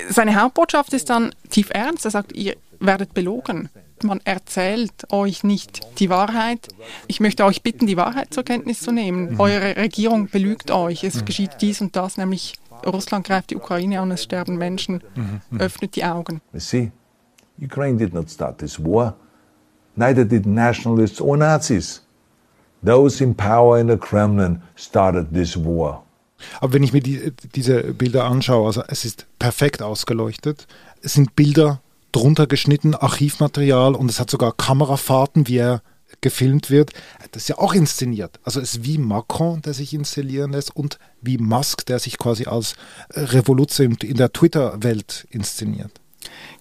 Seine 0.10 0.42
Hauptbotschaft 0.42 0.94
ist 0.94 1.10
dann 1.10 1.34
tief 1.50 1.70
ernst. 1.72 2.06
Er 2.06 2.12
sagt, 2.12 2.34
ihr 2.34 2.56
werdet 2.80 3.14
belogen. 3.14 3.70
Man 4.04 4.22
erzählt 4.26 5.12
euch 5.12 5.44
nicht 5.44 5.82
die 6.00 6.10
Wahrheit. 6.10 6.68
Ich 7.08 7.20
möchte 7.20 7.46
euch 7.46 7.64
bitten, 7.64 7.88
die 7.88 7.98
Wahrheit 7.98 8.34
zur 8.34 8.44
Kenntnis 8.44 8.82
zu 8.82 8.92
nehmen. 8.92 9.34
Mhm. 9.34 9.40
Eure 9.40 9.76
Regierung 9.78 10.30
belügt 10.30 10.70
euch. 10.70 11.04
Es 11.04 11.16
mhm. 11.16 11.26
geschieht 11.26 11.52
dies 11.62 11.82
und 11.82 11.96
das, 11.96 12.18
nämlich 12.18 12.54
Russland 12.86 13.26
greift 13.26 13.50
die 13.50 13.56
Ukraine 13.56 14.00
an, 14.00 14.12
es 14.12 14.24
sterben 14.24 14.58
Menschen. 14.58 15.02
Mhm. 15.16 15.42
mhm. 15.50 15.60
Öffnet 15.60 15.96
die 15.96 16.06
Augen. 16.06 16.42
You 16.54 16.60
see, 16.60 16.92
Ukraine 17.60 17.98
did 17.98 18.14
not 18.14 18.30
start 18.30 18.60
this 18.60 18.80
war. 18.80 19.16
Neither 19.96 20.26
did 20.26 20.46
nationalists 20.46 21.20
or 21.20 21.36
Nazis. 21.36 22.04
Those 22.84 23.24
in 23.24 23.34
power 23.34 23.80
in 23.80 23.88
the 23.88 23.98
Kremlin 23.98 24.62
started 24.76 25.34
this 25.34 25.58
war. 25.58 26.04
Aber 26.60 26.74
wenn 26.74 26.84
ich 26.84 26.94
mir 26.94 27.02
die, 27.02 27.34
diese 27.56 27.94
Bilder 27.94 28.26
anschaue, 28.26 28.68
also 28.68 28.84
es 28.88 29.06
ist 29.06 29.26
perfekt 29.40 29.82
ausgeleuchtet. 29.82 30.68
Es 31.02 31.14
sind 31.14 31.36
Bilder 31.36 31.82
drunter 32.12 32.48
geschnitten, 32.48 32.96
Archivmaterial 32.96 33.96
und 33.96 34.10
es 34.10 34.20
hat 34.20 34.30
sogar 34.30 34.54
Kamerafahrten, 34.54 35.48
wie 35.48 35.58
er 35.58 35.82
gefilmt 36.22 36.70
wird. 36.70 36.92
Das 37.32 37.44
ist 37.44 37.50
ja 37.50 37.58
auch 37.58 37.74
inszeniert. 37.74 38.40
Also 38.44 38.60
es 38.60 38.76
ist 38.76 38.84
wie 38.86 38.98
Macron, 38.98 39.62
der 39.62 39.74
sich 39.74 39.94
installieren 39.94 40.52
lässt 40.52 40.76
und 40.76 41.00
wie 41.22 41.38
Musk, 41.38 41.86
der 41.86 42.00
sich 42.00 42.18
quasi 42.18 42.46
als 42.46 42.76
Revolution 43.12 43.98
in 44.02 44.18
der 44.18 44.32
Twitter-Welt 44.32 45.28
inszeniert. 45.30 45.92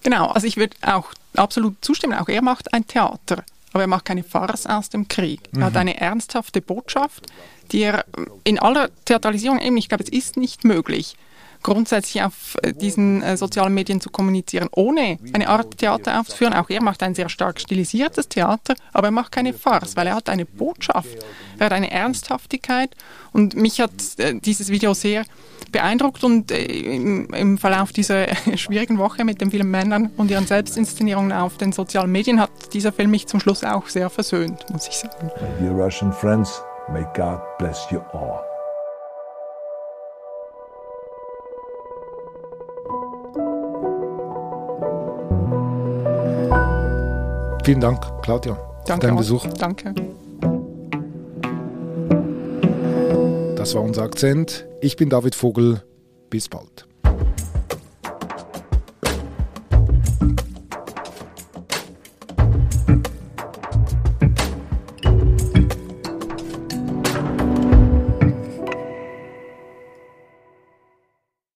Genau, 0.03 0.27
also 0.27 0.47
ich 0.47 0.57
würde 0.57 0.75
auch 0.81 1.13
absolut 1.35 1.75
zustimmen. 1.81 2.13
Auch 2.13 2.29
er 2.29 2.41
macht 2.41 2.73
ein 2.73 2.85
Theater, 2.85 3.43
aber 3.77 3.83
er 3.83 3.87
macht 3.87 4.05
keine 4.05 4.23
Farce 4.23 4.65
aus 4.65 4.89
dem 4.89 5.07
Krieg. 5.07 5.41
Er 5.53 5.59
mhm. 5.59 5.63
hat 5.65 5.77
eine 5.77 5.99
ernsthafte 5.99 6.61
Botschaft, 6.61 7.27
die 7.71 7.83
er 7.83 8.05
in 8.43 8.57
aller 8.59 8.89
Theatralisierung 9.05 9.59
eben, 9.59 9.77
ich 9.77 9.87
glaube, 9.87 10.03
es 10.03 10.09
ist 10.09 10.35
nicht 10.35 10.63
möglich, 10.63 11.15
grundsätzlich 11.63 12.23
auf 12.23 12.57
äh, 12.61 12.73
diesen 12.73 13.21
äh, 13.21 13.37
sozialen 13.37 13.73
Medien 13.73 14.01
zu 14.01 14.09
kommunizieren, 14.09 14.69
ohne 14.71 15.17
eine 15.33 15.49
Art 15.49 15.77
Theater 15.77 16.19
aufzuführen. 16.19 16.53
Auch 16.53 16.69
er 16.69 16.81
macht 16.81 17.03
ein 17.03 17.15
sehr 17.15 17.29
stark 17.29 17.59
stilisiertes 17.59 18.29
Theater, 18.29 18.75
aber 18.93 19.07
er 19.07 19.11
macht 19.11 19.31
keine 19.31 19.53
Farce, 19.53 19.95
weil 19.95 20.07
er 20.07 20.15
hat 20.15 20.29
eine 20.29 20.45
Botschaft, 20.45 21.17
er 21.59 21.67
hat 21.67 21.73
eine 21.73 21.91
Ernsthaftigkeit 21.91 22.95
und 23.33 23.55
mich 23.55 23.79
hat 23.81 23.91
äh, 24.17 24.35
dieses 24.35 24.69
Video 24.69 24.93
sehr 24.93 25.25
beeindruckt 25.71 26.23
und 26.23 26.51
äh, 26.51 26.63
im, 26.65 27.33
im, 27.33 27.57
Verlauf 27.57 27.91
dieser 27.91 28.27
schwierigen 28.55 28.97
Woche 28.97 29.23
mit 29.25 29.41
den 29.41 29.51
vielen 29.51 29.69
Männern 29.69 30.11
und 30.17 30.31
ihren 30.31 30.47
Selbstinszenierungen 30.47 31.31
auf 31.31 31.57
den 31.57 31.71
sozialen 31.71 32.11
Medien 32.11 32.39
hat 32.39 32.73
dieser 32.73 32.91
Film 32.91 33.11
mich 33.11 33.27
zum 33.27 33.39
Schluss 33.39 33.63
auch 33.63 33.87
sehr 33.87 34.09
versöhnt, 34.09 34.65
muss 34.71 34.87
ich 34.87 34.97
sagen. 34.97 35.31
Dear 35.59 35.73
Russian 35.73 36.11
friends, 36.11 36.61
may 36.91 37.05
God 37.15 37.39
bless 37.57 37.87
you 37.91 37.99
all. 38.13 38.56
Vielen 47.67 47.81
Dank, 47.81 47.99
Claudia, 48.21 48.53
Danke 48.85 48.93
für 48.93 48.99
deinen 49.07 49.13
auch. 49.15 49.17
Besuch. 49.17 49.45
Danke. 49.59 49.93
Das 53.57 53.75
war 53.75 53.81
unser 53.81 54.03
Akzent. 54.03 54.65
Ich 54.79 54.95
bin 54.95 55.09
David 55.09 55.35
Vogel. 55.35 55.83
Bis 56.29 56.47
bald. 56.47 56.86